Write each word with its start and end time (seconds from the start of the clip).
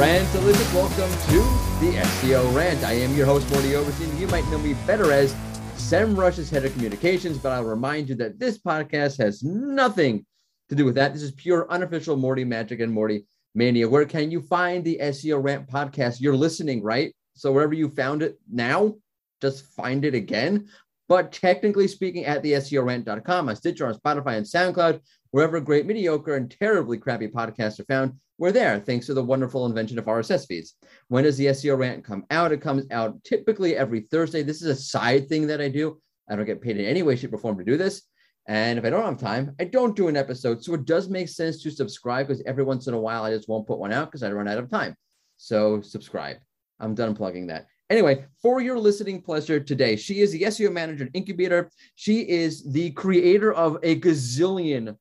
Rant 0.00 0.34
Elizabeth. 0.34 0.72
Welcome 0.72 1.10
to 1.28 1.84
the 1.84 1.98
SEO 1.98 2.56
Rant. 2.56 2.82
I 2.84 2.94
am 2.94 3.14
your 3.14 3.26
host, 3.26 3.46
Mordy 3.48 3.74
Oberstein. 3.74 4.18
You 4.18 4.28
might 4.28 4.48
know 4.48 4.56
me 4.56 4.72
better 4.86 5.12
as 5.12 5.34
SEMrush's 5.76 6.48
head 6.48 6.64
of 6.64 6.72
communications, 6.72 7.36
but 7.36 7.52
I'll 7.52 7.64
remind 7.64 8.08
you 8.08 8.14
that 8.14 8.38
this 8.38 8.56
podcast 8.56 9.18
has 9.18 9.42
nothing 9.42 10.24
to 10.70 10.74
do 10.74 10.86
with 10.86 10.94
that. 10.94 11.12
This 11.12 11.22
is 11.22 11.32
pure 11.32 11.70
unofficial 11.70 12.16
Mordy 12.16 12.46
magic 12.46 12.80
and 12.80 12.96
Mordy 12.96 13.26
mania. 13.54 13.86
Where 13.86 14.06
can 14.06 14.30
you 14.30 14.40
find 14.40 14.82
the 14.82 14.98
SEO 15.02 15.44
Rant 15.44 15.68
podcast? 15.68 16.18
You're 16.18 16.34
listening, 16.34 16.82
right? 16.82 17.14
So 17.34 17.52
wherever 17.52 17.74
you 17.74 17.90
found 17.90 18.22
it 18.22 18.38
now, 18.50 18.94
just 19.42 19.66
find 19.66 20.06
it 20.06 20.14
again. 20.14 20.70
But 21.10 21.30
technically 21.30 21.88
speaking, 21.88 22.24
at 22.24 22.42
the 22.42 22.52
SEOrant.com, 22.52 23.50
on 23.50 23.56
Stitcher, 23.56 23.86
on 23.86 23.94
Spotify, 23.96 24.38
and 24.38 24.46
SoundCloud, 24.46 25.00
wherever 25.30 25.60
great, 25.60 25.86
mediocre, 25.86 26.36
and 26.36 26.50
terribly 26.50 26.98
crappy 26.98 27.28
podcasts 27.28 27.80
are 27.80 27.84
found, 27.84 28.14
we're 28.38 28.52
there 28.52 28.80
thanks 28.80 29.06
to 29.06 29.14
the 29.14 29.22
wonderful 29.22 29.66
invention 29.66 29.98
of 29.98 30.06
RSS 30.06 30.46
feeds. 30.46 30.74
When 31.08 31.24
does 31.24 31.36
the 31.36 31.46
SEO 31.46 31.76
rant 31.78 32.04
come 32.04 32.24
out? 32.30 32.52
It 32.52 32.60
comes 32.60 32.84
out 32.90 33.22
typically 33.22 33.76
every 33.76 34.00
Thursday. 34.00 34.42
This 34.42 34.62
is 34.62 34.68
a 34.68 34.80
side 34.80 35.28
thing 35.28 35.46
that 35.48 35.60
I 35.60 35.68
do. 35.68 36.00
I 36.28 36.36
don't 36.36 36.46
get 36.46 36.62
paid 36.62 36.78
in 36.78 36.86
any 36.86 37.02
way, 37.02 37.16
shape, 37.16 37.34
or 37.34 37.38
form 37.38 37.58
to 37.58 37.64
do 37.64 37.76
this. 37.76 38.02
And 38.46 38.78
if 38.78 38.84
I 38.84 38.90
don't 38.90 39.04
have 39.04 39.18
time, 39.18 39.54
I 39.60 39.64
don't 39.64 39.94
do 39.94 40.08
an 40.08 40.16
episode. 40.16 40.64
So 40.64 40.74
it 40.74 40.84
does 40.84 41.08
make 41.08 41.28
sense 41.28 41.62
to 41.62 41.70
subscribe 41.70 42.28
because 42.28 42.42
every 42.46 42.64
once 42.64 42.86
in 42.86 42.94
a 42.94 43.00
while 43.00 43.24
I 43.24 43.34
just 43.34 43.48
won't 43.48 43.66
put 43.66 43.78
one 43.78 43.92
out 43.92 44.06
because 44.06 44.22
I 44.22 44.32
run 44.32 44.48
out 44.48 44.58
of 44.58 44.70
time. 44.70 44.96
So 45.36 45.80
subscribe. 45.82 46.38
I'm 46.80 46.94
done 46.94 47.14
plugging 47.14 47.46
that. 47.48 47.66
Anyway, 47.90 48.24
for 48.40 48.60
your 48.60 48.78
listening 48.78 49.20
pleasure 49.20 49.60
today, 49.60 49.96
she 49.96 50.20
is 50.20 50.32
the 50.32 50.42
SEO 50.42 50.72
manager 50.72 51.04
at 51.04 51.12
Incubeta. 51.12 51.68
She 51.96 52.20
is 52.20 52.62
the 52.64 52.92
creator 52.92 53.52
of 53.52 53.78
a 53.82 54.00
gazillion, 54.00 54.96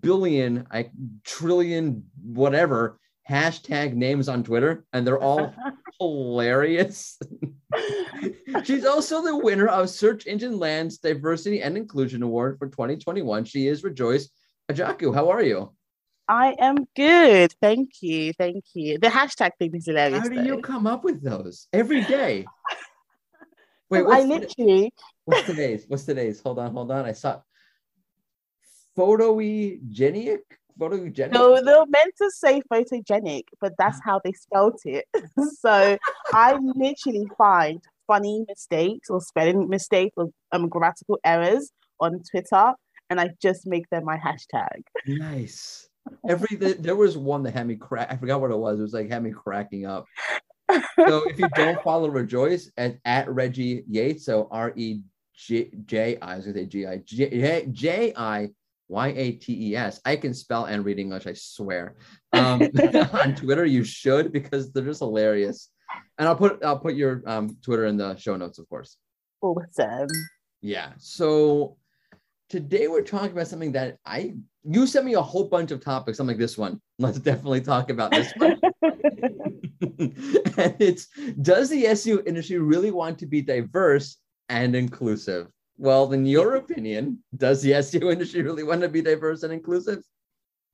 billion, 0.00 0.66
I 0.70 0.90
trillion, 1.24 2.04
whatever 2.22 2.98
hashtag 3.28 3.94
names 3.94 4.28
on 4.28 4.42
Twitter, 4.42 4.84
and 4.92 5.06
they're 5.06 5.20
all 5.20 5.54
hilarious. 6.00 7.18
She's 8.64 8.84
also 8.84 9.22
the 9.22 9.36
winner 9.36 9.68
of 9.68 9.90
Search 9.90 10.26
Engine 10.26 10.58
Land's 10.58 10.98
Diversity 10.98 11.62
and 11.62 11.76
Inclusion 11.76 12.22
Award 12.22 12.58
for 12.58 12.68
2021. 12.68 13.44
She 13.44 13.66
is 13.66 13.84
Rejoice 13.84 14.28
Ojiaku. 14.70 15.14
How 15.14 15.30
are 15.30 15.42
you? 15.42 15.72
I 16.28 16.54
am 16.58 16.76
good. 16.96 17.52
Thank 17.60 18.00
you. 18.00 18.32
Thank 18.32 18.64
you. 18.74 18.98
The 18.98 19.08
hashtag 19.08 19.50
thing 19.58 19.74
is 19.74 19.86
hilarious. 19.86 20.20
How 20.20 20.28
do 20.28 20.36
though. 20.36 20.42
you 20.42 20.60
come 20.60 20.86
up 20.86 21.04
with 21.04 21.22
those 21.22 21.68
every 21.72 22.02
day? 22.04 22.46
Wait, 23.90 24.06
I 24.06 24.22
literally. 24.22 24.92
What's 25.26 25.46
today's? 25.46 25.84
What's 25.86 26.04
today's? 26.04 26.40
Hold 26.40 26.58
on, 26.58 26.72
hold 26.72 26.90
on. 26.90 27.04
I 27.04 27.12
saw 27.12 27.40
photogenic. 28.96 30.38
Photogenic. 30.78 31.32
No, 31.32 31.62
they're 31.62 31.86
meant 31.86 32.14
to 32.18 32.30
say 32.30 32.62
photogenic, 32.72 33.44
but 33.60 33.72
that's 33.78 34.00
how 34.04 34.20
they 34.24 34.32
spelt 34.32 34.80
it. 34.84 35.06
so 35.60 35.98
I 36.32 36.54
literally 36.54 37.28
find 37.36 37.80
funny 38.06 38.44
mistakes 38.48 39.10
or 39.10 39.20
spelling 39.20 39.68
mistakes 39.68 40.14
or 40.16 40.30
um, 40.52 40.68
grammatical 40.68 41.18
errors 41.24 41.70
on 42.00 42.22
Twitter, 42.30 42.74
and 43.10 43.20
I 43.20 43.30
just 43.40 43.66
make 43.66 43.88
them 43.90 44.04
my 44.04 44.16
hashtag. 44.16 44.82
Nice 45.06 45.88
every 46.28 46.56
there 46.56 46.96
was 46.96 47.16
one 47.16 47.42
that 47.44 47.54
had 47.54 47.66
me 47.66 47.76
crack. 47.76 48.08
I 48.10 48.16
forgot 48.16 48.40
what 48.40 48.50
it 48.50 48.58
was. 48.58 48.78
It 48.78 48.82
was 48.82 48.94
like 48.94 49.08
had 49.08 49.22
me 49.22 49.30
cracking 49.30 49.86
up. 49.86 50.06
So 50.96 51.28
if 51.28 51.38
you 51.38 51.48
don't 51.54 51.82
follow 51.84 52.08
Rejoice 52.08 52.70
at, 52.76 52.98
at 53.04 53.28
Reggie 53.28 53.84
Yates, 53.88 54.24
so 54.24 54.48
R 54.50 54.72
E 54.76 55.02
J 55.34 55.70
J 55.84 56.18
I 56.20 56.36
was 56.36 56.46
gonna 56.46 56.58
say 56.58 56.66
G 56.66 56.86
I 56.86 56.96
J 57.04 57.66
J 57.70 58.12
I 58.16 58.50
Y 58.92 59.08
A 59.16 59.32
T 59.32 59.70
E 59.70 59.76
S. 59.76 60.00
I 60.04 60.16
can 60.16 60.34
spell 60.34 60.66
and 60.66 60.84
read 60.84 60.98
English, 60.98 61.26
I 61.26 61.32
swear. 61.32 61.96
Um, 62.34 62.60
on 63.12 63.34
Twitter, 63.34 63.64
you 63.64 63.84
should 63.84 64.32
because 64.32 64.70
they're 64.70 64.84
just 64.84 65.00
hilarious. 65.00 65.70
And 66.18 66.28
I'll 66.28 66.36
put 66.36 66.62
I'll 66.62 66.78
put 66.78 66.94
your 66.94 67.22
um, 67.26 67.56
Twitter 67.62 67.86
in 67.86 67.96
the 67.96 68.14
show 68.16 68.36
notes, 68.36 68.58
of 68.58 68.68
course. 68.68 68.98
Awesome. 69.40 70.08
Yeah. 70.60 70.92
So 70.98 71.78
today 72.50 72.86
we're 72.86 73.00
talking 73.00 73.32
about 73.32 73.48
something 73.48 73.72
that 73.72 73.96
I 74.04 74.34
you 74.62 74.86
sent 74.86 75.06
me 75.06 75.14
a 75.14 75.22
whole 75.22 75.48
bunch 75.48 75.70
of 75.70 75.80
topics. 75.80 76.20
I'm 76.20 76.26
like 76.26 76.36
this 76.36 76.58
one. 76.58 76.78
Let's 76.98 77.18
definitely 77.18 77.62
talk 77.62 77.88
about 77.88 78.10
this 78.10 78.30
one. 78.36 78.60
and 79.82 80.76
it's 80.78 81.08
does 81.40 81.70
the 81.70 81.84
SEO 81.84 82.26
industry 82.26 82.58
really 82.58 82.90
want 82.90 83.18
to 83.20 83.26
be 83.26 83.40
diverse 83.40 84.18
and 84.50 84.76
inclusive? 84.76 85.48
Well, 85.82 86.12
in 86.12 86.24
your 86.24 86.54
opinion, 86.54 87.18
does 87.36 87.60
the 87.60 87.72
SEO 87.72 88.12
industry 88.12 88.42
really 88.42 88.62
want 88.62 88.82
to 88.82 88.88
be 88.88 89.02
diverse 89.02 89.42
and 89.42 89.52
inclusive? 89.52 90.04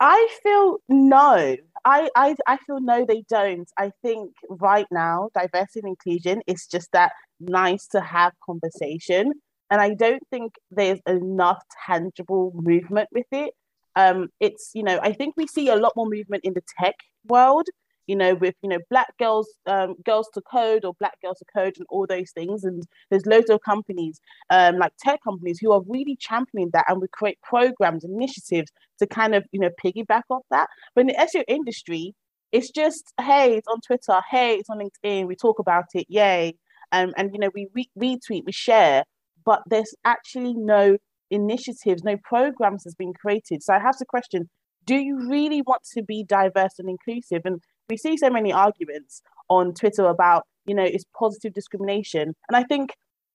I 0.00 0.28
feel 0.42 0.78
no. 0.88 1.56
I, 1.84 2.10
I 2.14 2.36
I 2.46 2.58
feel 2.58 2.80
no, 2.80 3.06
they 3.06 3.24
don't. 3.28 3.68
I 3.78 3.91
think 4.02 4.32
right 4.50 4.86
now, 4.91 5.30
diversity 5.34 5.80
and 5.80 5.88
inclusion 5.88 6.42
is 6.47 6.66
just 6.66 6.92
that 6.92 7.12
nice 7.41 7.86
to 7.88 8.00
have 8.02 8.34
conversation 8.44 9.32
and 9.70 9.80
I 9.80 9.94
don't 9.94 10.22
think 10.30 10.54
there's 10.70 11.00
enough 11.06 11.62
tangible 11.86 12.52
movement 12.54 13.08
with 13.12 13.26
it. 13.32 13.52
Um, 13.97 14.28
it's 14.41 14.72
you 14.74 14.82
know 14.82 15.00
I 15.02 15.12
think 15.12 15.34
we 15.38 15.47
see 15.47 15.68
a 15.68 15.76
lot 15.76 15.94
more 15.97 16.06
movement 16.06 16.44
in 16.44 16.52
the 16.52 16.62
tech 16.78 16.97
world, 17.26 17.66
you 18.08 18.16
know, 18.16 18.34
with 18.34 18.54
you 18.62 18.69
know 18.69 18.80
black 18.91 19.16
girls, 19.19 19.48
um, 19.66 19.94
girls 20.04 20.28
to 20.34 20.41
code 20.41 20.84
or 20.84 20.94
black 20.98 21.20
girls 21.22 21.38
to 21.38 21.44
code 21.56 21.74
and 21.78 21.86
all 21.88 22.06
those 22.08 22.32
things. 22.32 22.64
And 22.64 22.82
there's 23.10 23.26
loads 23.26 23.50
of 23.50 23.60
companies, 23.62 24.20
um, 24.50 24.78
like 24.78 24.92
tech 24.98 25.20
companies, 25.22 25.60
who 25.60 25.72
are 25.72 25.82
really 25.86 26.16
championing 26.16 26.70
that 26.72 26.86
and 26.88 27.00
we 27.00 27.06
create 27.12 27.38
programs, 27.42 28.04
initiatives 28.04 28.72
to 28.98 29.06
kind 29.06 29.36
of 29.36 29.44
you 29.52 29.60
know 29.60 29.70
piggyback 29.84 30.22
off 30.30 30.42
that. 30.50 30.68
But 30.97 31.02
in 31.02 31.06
the 31.08 31.14
SEO 31.14 31.44
industry, 31.47 32.14
it's 32.50 32.70
just 32.70 33.12
hey, 33.20 33.56
it's 33.56 33.68
on 33.68 33.80
Twitter, 33.80 34.20
hey, 34.30 34.56
it's 34.56 34.70
on 34.70 34.80
LinkedIn, 34.80 35.28
we 35.28 35.36
talk 35.36 35.60
about 35.60 35.84
it, 35.94 36.06
yay, 36.08 36.56
um, 36.91 37.12
and 37.16 37.30
you 37.32 37.38
know 37.38 37.50
we 37.54 37.68
re- 37.74 37.91
retweet, 37.97 38.42
we 38.44 38.52
share 38.52 39.04
but 39.48 39.62
there's 39.70 39.94
actually 40.04 40.52
no 40.52 40.98
initiatives, 41.30 42.04
no 42.04 42.18
programs 42.22 42.84
has 42.84 42.94
been 42.94 43.14
created. 43.14 43.62
So 43.62 43.72
I 43.72 43.78
have 43.78 43.97
to 43.97 44.04
question, 44.04 44.50
do 44.84 44.97
you 44.97 45.26
really 45.26 45.62
want 45.62 45.82
to 45.94 46.02
be 46.02 46.22
diverse 46.22 46.74
and 46.78 46.88
inclusive? 46.88 47.42
And 47.47 47.62
we 47.88 47.97
see 47.97 48.16
so 48.16 48.31
many 48.31 48.53
arguments 48.53 49.22
on 49.49 49.75
Twitter 49.75 50.06
about, 50.06 50.44
you 50.66 50.75
know, 50.75 50.84
it's 50.84 51.04
positive 51.19 51.54
discrimination. 51.54 52.34
And 52.49 52.56
I 52.56 52.65
think 52.65 52.91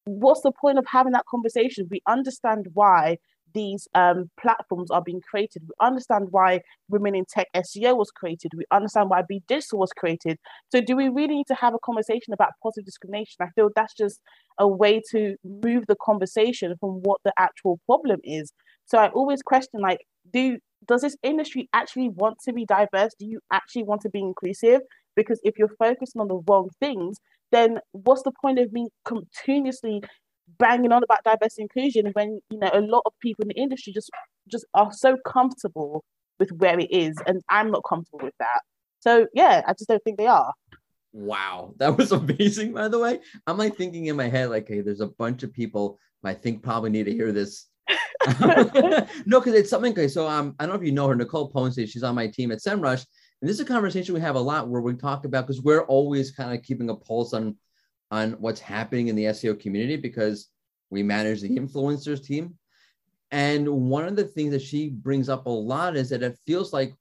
what's 0.06 0.42
the 0.42 0.52
point 0.52 0.78
of 0.78 0.86
having 0.88 1.14
that 1.14 1.26
conversation? 1.26 1.88
We 1.90 2.02
understand 2.08 2.68
why 2.74 3.18
these 3.54 3.88
um, 3.94 4.30
platforms 4.40 4.90
are 4.92 5.02
being 5.02 5.22
created. 5.22 5.64
We 5.64 5.86
understand 5.86 6.28
why 6.32 6.62
Women 6.90 7.16
in 7.16 7.26
Tech 7.26 7.48
SEO 7.56 7.96
was 7.96 8.12
created. 8.12 8.52
We 8.56 8.66
understand 8.72 9.10
why 9.10 9.22
Be 9.28 9.44
Digital 9.48 9.80
was 9.80 9.92
created. 9.94 10.38
So, 10.72 10.82
do 10.82 10.96
we 10.96 11.10
really 11.10 11.36
need 11.36 11.48
to 11.48 11.56
have 11.56 11.74
a 11.74 11.80
conversation 11.80 12.34
about 12.34 12.52
positive 12.62 12.86
discrimination? 12.86 13.36
I 13.42 13.50
feel 13.56 13.70
that's 13.76 13.94
just 13.94 14.20
a 14.58 14.68
way 14.68 15.02
to 15.12 15.36
move 15.44 15.86
the 15.88 15.96
conversation 16.02 16.76
from 16.80 17.02
what 17.04 17.22
the 17.24 17.34
actual 17.38 17.80
problem 17.86 18.20
is. 18.24 18.52
So, 18.86 18.98
I 18.98 19.10
always 19.10 19.42
question 19.42 19.82
like, 19.82 20.00
do 20.32 20.58
does 20.88 21.02
this 21.02 21.18
industry 21.24 21.70
actually 21.74 22.10
want 22.10 22.38
to 22.46 22.54
be 22.54 22.66
diverse? 22.66 23.14
Do 23.18 23.26
you 23.26 23.40
actually 23.52 23.84
want 23.84 24.02
to 24.02 24.10
be 24.10 24.20
inclusive? 24.20 24.82
Because 25.16 25.40
if 25.44 25.58
you're 25.58 25.76
focusing 25.80 26.22
on 26.22 26.28
the 26.28 26.42
wrong 26.48 26.70
things, 26.80 27.20
then 27.52 27.80
what's 27.92 28.24
the 28.24 28.32
point 28.42 28.60
of 28.60 28.74
me 28.74 28.88
continuously 29.06 30.02
banging 30.60 30.92
on 30.92 31.04
about 31.04 31.24
diversity 31.24 31.62
inclusion 31.62 32.08
when 32.14 32.40
you 32.50 32.60
know 32.60 32.70
a 32.74 32.82
lot 32.82 33.02
of 33.06 33.14
people 33.22 33.44
in 33.44 33.48
the 33.50 33.56
industry 33.56 33.94
just 33.94 34.10
just 34.52 34.66
are 34.74 34.92
so 34.92 35.16
comfortable 35.26 36.04
with 36.40 36.52
where 36.58 36.78
it 36.78 36.92
is 36.92 37.16
and 37.26 37.42
i'm 37.50 37.72
not 37.72 37.82
comfortable 37.88 38.20
with 38.22 38.34
that 38.40 38.60
so 39.00 39.26
yeah 39.34 39.62
i 39.66 39.74
just 39.74 39.88
don't 39.88 40.04
think 40.04 40.18
they 40.18 40.28
are 40.28 40.54
wow 41.14 41.74
that 41.78 41.98
was 41.98 42.12
amazing 42.22 42.74
by 42.74 42.88
the 42.88 43.00
way 43.00 43.20
i'm 43.48 43.58
like 43.58 43.76
thinking 43.76 44.08
in 44.08 44.16
my 44.16 44.28
head 44.28 44.50
like 44.50 44.68
hey 44.68 44.82
there's 44.82 45.02
a 45.02 45.08
bunch 45.08 45.44
of 45.44 45.54
people 45.54 45.98
i 46.24 46.34
think 46.34 46.62
probably 46.62 46.90
need 46.90 47.06
to 47.06 47.14
hear 47.14 47.32
this 47.32 47.68
no 49.26 49.40
because 49.40 49.54
it's 49.54 49.70
something 49.70 49.92
okay 49.92 50.08
so 50.08 50.28
um 50.28 50.56
i 50.60 50.66
don't 50.66 50.76
know 50.76 50.80
if 50.80 50.86
you 50.86 50.92
know 50.92 51.08
her 51.08 51.16
nicole 51.16 51.50
ponce 51.50 51.76
she's 51.76 52.04
on 52.04 52.16
my 52.16 52.28
team 52.28 52.52
at 52.52 52.60
semrush 52.60 53.06
and 53.42 53.50
this 53.50 53.56
is 53.56 53.60
a 53.60 53.66
conversation 53.66 54.14
we 54.14 54.22
have 54.22 54.36
a 54.36 54.40
lot 54.40 54.70
where 54.70 54.82
we 54.82 54.94
talk 54.94 55.26
about 55.26 55.46
because 55.46 55.62
we're 55.62 55.84
always 55.86 56.32
kind 56.32 56.58
of 56.58 56.64
keeping 56.64 56.90
a 56.90 56.96
pulse 56.96 57.34
on 57.34 57.56
on 58.14 58.34
what's 58.34 58.60
happening 58.60 59.08
in 59.08 59.16
the 59.16 59.26
SEO 59.26 59.60
community 59.60 59.96
because 59.96 60.50
we 60.92 61.02
manage 61.02 61.42
the 61.42 61.50
influencers 61.50 62.24
team. 62.24 62.54
And 63.32 63.68
one 63.68 64.06
of 64.06 64.16
the 64.16 64.24
things 64.24 64.52
that 64.52 64.62
she 64.62 64.90
brings 64.90 65.30
up 65.30 65.48
a 65.48 65.50
lot 65.50 65.96
is 65.98 66.10
that 66.10 66.22
it 66.22 66.38
feels 66.46 66.72
like, 66.72 66.94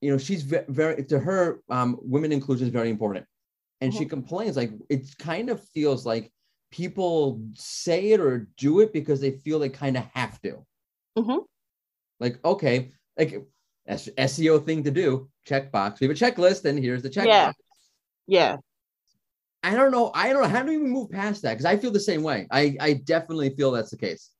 you 0.00 0.10
know, 0.10 0.16
she's 0.16 0.42
very, 0.42 0.64
very 0.68 1.04
to 1.04 1.18
her, 1.18 1.60
um, 1.68 1.98
women 2.00 2.32
inclusion 2.32 2.66
is 2.66 2.72
very 2.72 2.88
important. 2.88 3.26
And 3.82 3.92
mm-hmm. 3.92 3.98
she 3.98 4.06
complains 4.06 4.56
like 4.56 4.72
it 4.88 5.06
kind 5.18 5.50
of 5.50 5.62
feels 5.68 6.06
like 6.06 6.32
people 6.76 7.40
say 7.54 8.10
it 8.10 8.20
or 8.20 8.48
do 8.58 8.80
it 8.80 8.92
because 8.92 9.18
they 9.18 9.30
feel 9.30 9.58
they 9.58 9.70
kind 9.70 9.96
of 9.96 10.04
have 10.12 10.38
to. 10.42 10.58
Mm-hmm. 11.18 11.38
Like, 12.20 12.38
okay, 12.44 12.92
like 13.18 13.46
SEO 13.88 14.64
thing 14.64 14.84
to 14.84 14.90
do, 14.90 15.30
checkbox. 15.48 16.00
We 16.00 16.06
have 16.06 16.16
a 16.16 16.18
checklist, 16.18 16.66
and 16.66 16.78
here's 16.78 17.02
the 17.02 17.08
checkbox. 17.08 17.26
Yeah. 17.26 17.52
Yeah. 18.26 18.56
I 19.62 19.74
don't 19.74 19.90
know. 19.90 20.10
I 20.14 20.32
don't 20.32 20.42
know. 20.42 20.48
How 20.48 20.62
do 20.62 20.68
we 20.68 20.76
move 20.76 21.10
past 21.10 21.42
that? 21.42 21.54
Because 21.54 21.64
I 21.64 21.78
feel 21.78 21.90
the 21.90 21.98
same 21.98 22.22
way. 22.22 22.46
I, 22.50 22.76
I 22.78 22.92
definitely 22.92 23.50
feel 23.50 23.70
that's 23.70 23.90
the 23.90 23.96
case. 23.96 24.30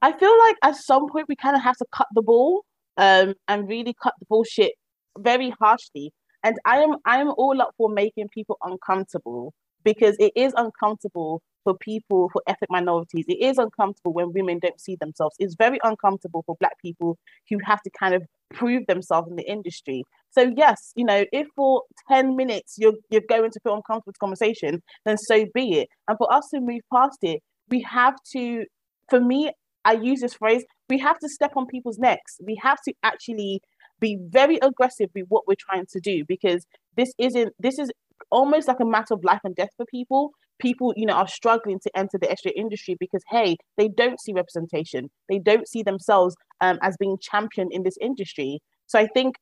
I 0.00 0.12
feel 0.16 0.38
like 0.38 0.56
at 0.62 0.76
some 0.76 1.08
point 1.08 1.26
we 1.28 1.36
kind 1.36 1.56
of 1.56 1.62
have 1.62 1.76
to 1.78 1.86
cut 1.92 2.06
the 2.14 2.22
ball 2.22 2.64
um, 2.98 3.34
and 3.48 3.68
really 3.68 3.94
cut 4.00 4.14
the 4.20 4.26
bullshit 4.26 4.72
very 5.18 5.52
harshly. 5.60 6.12
And 6.44 6.56
I 6.64 6.78
am 6.78 6.96
I 7.04 7.20
am 7.20 7.32
all 7.36 7.60
up 7.60 7.74
for 7.76 7.90
making 7.90 8.28
people 8.28 8.56
uncomfortable 8.62 9.52
because 9.84 10.16
it 10.18 10.32
is 10.36 10.52
uncomfortable 10.56 11.42
for 11.64 11.76
people 11.76 12.30
for 12.32 12.42
ethnic 12.46 12.70
minorities. 12.70 13.24
It 13.28 13.40
is 13.40 13.58
uncomfortable 13.58 14.12
when 14.12 14.32
women 14.32 14.58
don't 14.60 14.80
see 14.80 14.96
themselves. 14.96 15.36
It's 15.38 15.54
very 15.54 15.78
uncomfortable 15.82 16.42
for 16.46 16.56
black 16.58 16.80
people 16.80 17.18
who 17.48 17.58
have 17.64 17.82
to 17.82 17.90
kind 17.98 18.14
of 18.14 18.22
prove 18.52 18.86
themselves 18.86 19.28
in 19.30 19.36
the 19.36 19.48
industry. 19.48 20.04
So 20.30 20.52
yes, 20.56 20.92
you 20.96 21.04
know, 21.04 21.24
if 21.32 21.48
for 21.54 21.82
10 22.08 22.36
minutes 22.36 22.76
you're 22.78 22.94
you're 23.10 23.22
going 23.28 23.50
to 23.50 23.60
feel 23.60 23.74
uncomfortable 23.74 24.10
with 24.10 24.18
conversation, 24.18 24.82
then 25.04 25.18
so 25.18 25.44
be 25.54 25.80
it. 25.80 25.88
And 26.08 26.16
for 26.16 26.32
us 26.32 26.48
to 26.54 26.60
move 26.60 26.80
past 26.92 27.18
it, 27.22 27.40
we 27.68 27.82
have 27.82 28.14
to, 28.32 28.64
for 29.08 29.20
me, 29.20 29.52
I 29.84 29.92
use 29.92 30.20
this 30.20 30.34
phrase, 30.34 30.64
we 30.88 30.98
have 30.98 31.18
to 31.20 31.28
step 31.28 31.52
on 31.56 31.66
people's 31.66 31.98
necks. 31.98 32.38
We 32.44 32.58
have 32.62 32.78
to 32.86 32.94
actually 33.02 33.62
be 34.00 34.18
very 34.28 34.58
aggressive 34.62 35.10
with 35.14 35.26
what 35.28 35.46
we're 35.46 35.54
trying 35.58 35.86
to 35.92 36.00
do 36.00 36.24
because 36.26 36.66
this 36.96 37.12
isn't 37.18 37.52
this 37.58 37.78
is 37.78 37.90
almost 38.30 38.68
like 38.68 38.80
a 38.80 38.84
matter 38.84 39.14
of 39.14 39.24
life 39.24 39.40
and 39.44 39.54
death 39.54 39.70
for 39.76 39.86
people. 39.86 40.32
People 40.60 40.92
you 40.96 41.06
know 41.06 41.14
are 41.14 41.28
struggling 41.28 41.80
to 41.80 41.90
enter 41.96 42.18
the 42.18 42.52
industry 42.54 42.96
because 43.00 43.22
hey 43.30 43.56
they 43.78 43.88
don't 43.88 44.20
see 44.20 44.32
representation. 44.32 45.10
They 45.28 45.38
don't 45.38 45.66
see 45.66 45.82
themselves 45.82 46.36
um, 46.60 46.78
as 46.82 46.96
being 46.98 47.16
championed 47.20 47.72
in 47.72 47.82
this 47.82 47.96
industry. 48.00 48.60
So 48.86 48.98
i 48.98 49.06
think 49.06 49.36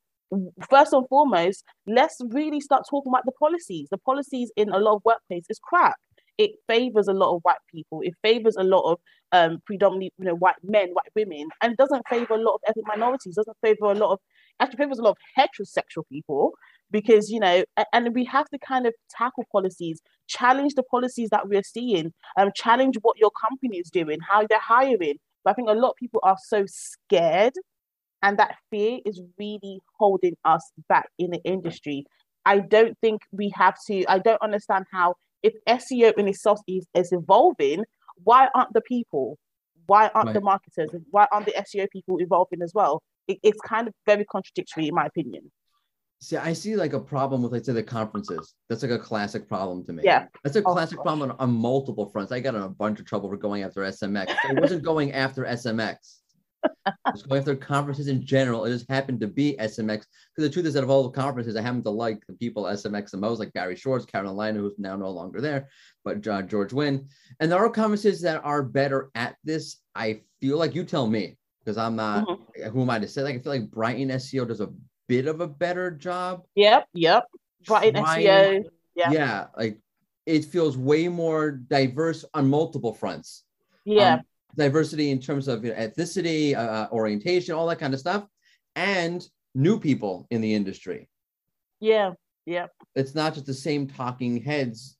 first 0.69 0.93
and 0.93 1.07
foremost 1.07 1.63
let's 1.87 2.17
really 2.29 2.59
start 2.59 2.83
talking 2.89 3.11
about 3.11 3.25
the 3.25 3.31
policies. 3.33 3.87
The 3.91 3.97
policies 3.97 4.51
in 4.55 4.69
a 4.69 4.79
lot 4.79 4.95
of 4.95 5.03
workplaces 5.03 5.45
is 5.49 5.59
crap. 5.61 5.95
It 6.37 6.51
favors 6.67 7.07
a 7.07 7.13
lot 7.13 7.35
of 7.35 7.41
white 7.41 7.57
people. 7.73 7.99
It 8.01 8.13
favors 8.21 8.55
a 8.57 8.63
lot 8.63 8.89
of 8.89 8.99
um, 9.31 9.61
predominantly 9.65 10.11
you 10.17 10.25
know 10.25 10.35
white 10.35 10.55
men 10.63 10.89
white 10.93 11.11
women 11.15 11.49
and 11.61 11.77
doesn't 11.77 12.07
favor 12.07 12.35
a 12.35 12.37
lot 12.37 12.55
of 12.55 12.61
ethnic 12.67 12.85
minorities. 12.87 13.35
Doesn't 13.35 13.57
favor 13.61 13.91
a 13.91 13.95
lot 13.95 14.13
of 14.13 14.19
actually 14.59 14.77
favors 14.77 14.99
a 14.99 15.03
lot 15.03 15.17
of 15.17 15.17
heterosexual 15.37 16.03
people 16.11 16.53
because 16.91 17.29
you 17.29 17.39
know 17.39 17.63
and 17.93 18.13
we 18.13 18.25
have 18.25 18.47
to 18.49 18.57
kind 18.59 18.85
of 18.85 18.93
tackle 19.09 19.45
policies 19.51 20.01
challenge 20.27 20.73
the 20.75 20.83
policies 20.83 21.29
that 21.29 21.47
we're 21.47 21.63
seeing 21.63 22.13
um 22.37 22.51
challenge 22.55 22.97
what 23.01 23.17
your 23.17 23.31
company 23.31 23.77
is 23.77 23.89
doing 23.89 24.19
how 24.27 24.45
they're 24.47 24.59
hiring. 24.59 25.15
But 25.43 25.51
i 25.51 25.53
think 25.53 25.69
a 25.69 25.73
lot 25.73 25.91
of 25.91 25.95
people 25.95 26.19
are 26.23 26.37
so 26.43 26.65
scared 26.67 27.53
and 28.21 28.37
that 28.37 28.55
fear 28.69 28.99
is 29.05 29.21
really 29.37 29.79
holding 29.97 30.35
us 30.43 30.71
back 30.89 31.07
in 31.17 31.31
the 31.31 31.41
industry. 31.45 32.05
I 32.45 32.59
don't 32.59 32.97
think 32.99 33.21
we 33.31 33.51
have 33.55 33.75
to 33.87 34.05
i 34.07 34.17
don't 34.19 34.41
understand 34.41 34.85
how 34.91 35.15
if 35.43 35.53
seo 35.67 36.13
in 36.17 36.27
itself 36.27 36.59
is, 36.67 36.85
is 36.95 37.11
evolving 37.11 37.83
why 38.23 38.47
aren't 38.55 38.73
the 38.73 38.81
people 38.81 39.37
why 39.87 40.09
aren't 40.13 40.27
right. 40.27 40.33
the 40.33 40.41
marketers 40.41 40.89
why 41.11 41.27
aren't 41.31 41.45
the 41.45 41.53
seo 41.53 41.87
people 41.89 42.17
evolving 42.19 42.61
as 42.61 42.73
well? 42.73 43.01
It, 43.27 43.39
it's 43.43 43.59
kind 43.61 43.87
of 43.87 43.93
very 44.05 44.25
contradictory 44.25 44.87
in 44.87 44.95
my 44.95 45.05
opinion 45.05 45.51
See, 46.21 46.35
I 46.35 46.51
see 46.51 46.75
like 46.75 46.91
a 46.91 46.99
problem 46.99 47.41
with, 47.41 47.53
like, 47.53 47.63
say, 47.63 47.71
the 47.71 47.81
conferences. 47.81 48.53
That's 48.67 48.81
like 48.81 48.91
a 48.91 48.99
classic 48.99 49.47
problem 49.47 49.85
to 49.85 49.93
me. 49.93 50.03
Yeah. 50.03 50.25
That's 50.43 50.57
a 50.57 50.63
oh, 50.63 50.73
classic 50.73 51.01
problem 51.01 51.31
on, 51.31 51.37
on, 51.39 51.51
multiple 51.51 52.09
fronts. 52.09 52.33
I 52.33 52.41
got 52.41 52.55
in 52.55 52.61
a 52.61 52.69
bunch 52.69 52.99
of 52.99 53.05
trouble 53.05 53.29
for 53.29 53.37
going 53.37 53.63
after 53.63 53.81
SMX. 53.81 54.35
I 54.43 54.53
wasn't 54.59 54.83
going 54.83 55.13
after 55.13 55.45
SMX. 55.45 55.95
I 56.85 57.11
was 57.11 57.23
going 57.23 57.39
after 57.39 57.55
conferences 57.55 58.09
in 58.09 58.25
general. 58.25 58.65
It 58.65 58.71
just 58.71 58.89
happened 58.89 59.21
to 59.21 59.27
be 59.27 59.55
SMX. 59.59 60.03
Because 60.03 60.07
the 60.35 60.49
truth 60.49 60.65
is 60.65 60.73
that 60.73 60.83
of 60.83 60.89
all 60.89 61.03
the 61.03 61.09
conferences, 61.21 61.55
I 61.55 61.61
happen 61.61 61.83
to 61.83 61.89
like 61.89 62.25
the 62.27 62.33
people 62.33 62.63
SMX 62.63 63.11
the 63.11 63.17
most, 63.17 63.39
like 63.39 63.53
Barry 63.53 63.77
Schwartz, 63.77 64.05
Carolina, 64.05 64.59
who's 64.59 64.77
now 64.77 64.97
no 64.97 65.09
longer 65.09 65.39
there, 65.39 65.69
but 66.03 66.27
uh, 66.27 66.41
George 66.41 66.71
Nguyen. 66.71 67.07
And 67.39 67.49
there 67.49 67.59
are 67.59 67.69
conferences 67.69 68.21
that 68.21 68.43
are 68.43 68.61
better 68.61 69.09
at 69.15 69.37
this. 69.45 69.77
I 69.95 70.23
feel 70.41 70.57
like 70.57 70.75
you 70.75 70.83
tell 70.83 71.07
me 71.07 71.37
because 71.63 71.77
I'm 71.77 71.95
not. 71.95 72.27
Mm-hmm. 72.27 72.69
Who 72.71 72.81
am 72.81 72.89
I 72.89 72.99
to 72.99 73.07
say? 73.07 73.21
Like 73.21 73.35
I 73.35 73.39
feel 73.39 73.53
like 73.53 73.71
Brighton 73.71 74.09
SEO 74.09 74.47
does 74.47 74.59
a 74.59 74.69
bit 75.09 75.27
of 75.27 75.41
a 75.41 75.47
better 75.47 75.91
job. 75.91 76.43
Yep, 76.55 76.87
yep. 76.93 77.25
Trying, 77.65 77.93
SEO. 77.93 78.63
Yeah. 78.95 79.11
Yeah, 79.11 79.47
like 79.57 79.79
it 80.25 80.45
feels 80.45 80.77
way 80.77 81.09
more 81.09 81.51
diverse 81.51 82.23
on 82.33 82.47
multiple 82.49 82.93
fronts. 82.93 83.43
Yeah. 83.83 84.15
Um, 84.15 84.21
diversity 84.55 85.11
in 85.11 85.19
terms 85.19 85.47
of 85.47 85.65
you 85.65 85.71
know, 85.71 85.77
ethnicity, 85.77 86.55
uh, 86.55 86.59
uh, 86.59 86.87
orientation, 86.91 87.55
all 87.55 87.67
that 87.67 87.79
kind 87.79 87.93
of 87.93 87.99
stuff, 87.99 88.25
and 88.75 89.27
new 89.55 89.79
people 89.79 90.27
in 90.29 90.41
the 90.41 90.53
industry. 90.53 91.09
Yeah, 91.79 92.13
yeah. 92.45 92.67
It's 92.95 93.15
not 93.15 93.33
just 93.33 93.47
the 93.47 93.53
same 93.53 93.87
talking 93.87 94.41
heads 94.41 94.97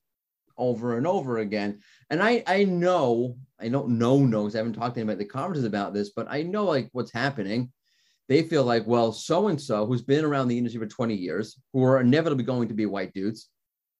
over 0.56 0.96
and 0.96 1.06
over 1.06 1.38
again. 1.38 1.80
And 2.10 2.22
I 2.22 2.42
I 2.46 2.64
know 2.64 3.36
I 3.60 3.68
don't 3.68 3.98
know 3.98 4.18
knows 4.18 4.54
I 4.54 4.58
haven't 4.58 4.74
talked 4.74 4.94
to 4.94 5.00
anybody 5.00 5.22
at 5.22 5.28
the 5.28 5.32
conferences 5.32 5.64
about 5.64 5.94
this, 5.94 6.10
but 6.10 6.26
I 6.28 6.42
know 6.42 6.64
like 6.64 6.88
what's 6.92 7.12
happening 7.12 7.72
they 8.30 8.44
feel 8.44 8.62
like, 8.62 8.86
well, 8.86 9.10
so 9.10 9.48
and 9.48 9.60
so 9.60 9.84
who's 9.84 10.02
been 10.02 10.24
around 10.24 10.46
the 10.46 10.56
industry 10.56 10.78
for 10.78 10.86
20 10.86 11.16
years, 11.16 11.60
who 11.72 11.82
are 11.82 12.00
inevitably 12.00 12.44
going 12.44 12.68
to 12.68 12.74
be 12.74 12.86
white 12.86 13.12
dudes, 13.12 13.48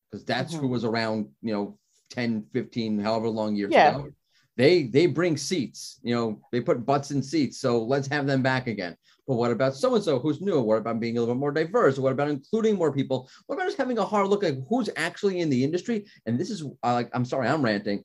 because 0.08 0.24
that's 0.24 0.52
mm-hmm. 0.52 0.62
who 0.62 0.68
was 0.68 0.84
around, 0.84 1.26
you 1.42 1.52
know, 1.52 1.76
10, 2.10 2.46
15, 2.52 3.00
however 3.00 3.28
long 3.28 3.56
years 3.56 3.72
yeah. 3.72 3.96
ago. 3.96 4.08
They 4.56 4.84
they 4.84 5.06
bring 5.06 5.36
seats, 5.36 5.98
you 6.02 6.14
know, 6.14 6.40
they 6.52 6.60
put 6.60 6.86
butts 6.86 7.10
in 7.10 7.22
seats. 7.22 7.58
So 7.58 7.82
let's 7.82 8.06
have 8.08 8.26
them 8.26 8.42
back 8.42 8.68
again. 8.68 8.94
But 9.26 9.34
what 9.34 9.50
about 9.50 9.74
so 9.74 9.94
and 9.94 10.04
so 10.04 10.18
who's 10.18 10.40
new? 10.40 10.60
What 10.60 10.78
about 10.78 11.00
being 11.00 11.16
a 11.16 11.20
little 11.20 11.34
bit 11.34 11.40
more 11.40 11.52
diverse? 11.52 11.98
What 11.98 12.12
about 12.12 12.28
including 12.28 12.76
more 12.76 12.92
people? 12.92 13.28
What 13.46 13.56
about 13.56 13.66
just 13.66 13.78
having 13.78 13.98
a 13.98 14.04
hard 14.04 14.28
look 14.28 14.44
at 14.44 14.58
who's 14.68 14.90
actually 14.96 15.40
in 15.40 15.50
the 15.50 15.64
industry? 15.64 16.06
And 16.26 16.38
this 16.38 16.50
is 16.50 16.62
uh, 16.62 16.92
like, 16.92 17.10
I'm 17.14 17.24
sorry, 17.24 17.48
I'm 17.48 17.64
ranting 17.64 18.04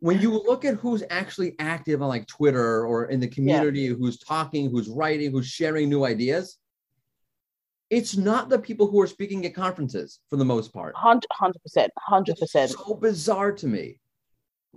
when 0.00 0.20
you 0.20 0.32
look 0.32 0.64
at 0.64 0.74
who's 0.74 1.02
actually 1.10 1.56
active 1.58 2.02
on 2.02 2.08
like 2.08 2.26
Twitter 2.26 2.86
or 2.86 3.06
in 3.06 3.20
the 3.20 3.28
community, 3.28 3.80
yeah. 3.80 3.94
who's 3.94 4.18
talking, 4.18 4.70
who's 4.70 4.88
writing, 4.88 5.32
who's 5.32 5.46
sharing 5.46 5.88
new 5.88 6.04
ideas, 6.04 6.56
it's 7.90 8.16
not 8.16 8.48
the 8.48 8.58
people 8.58 8.86
who 8.86 9.00
are 9.00 9.06
speaking 9.06 9.44
at 9.46 9.54
conferences 9.54 10.20
for 10.30 10.36
the 10.36 10.44
most 10.44 10.72
part. 10.72 10.94
Hundred 10.96 11.62
percent, 11.62 11.90
hundred 11.98 12.36
percent. 12.36 12.70
So 12.72 12.94
bizarre 12.94 13.52
to 13.52 13.66
me. 13.66 13.98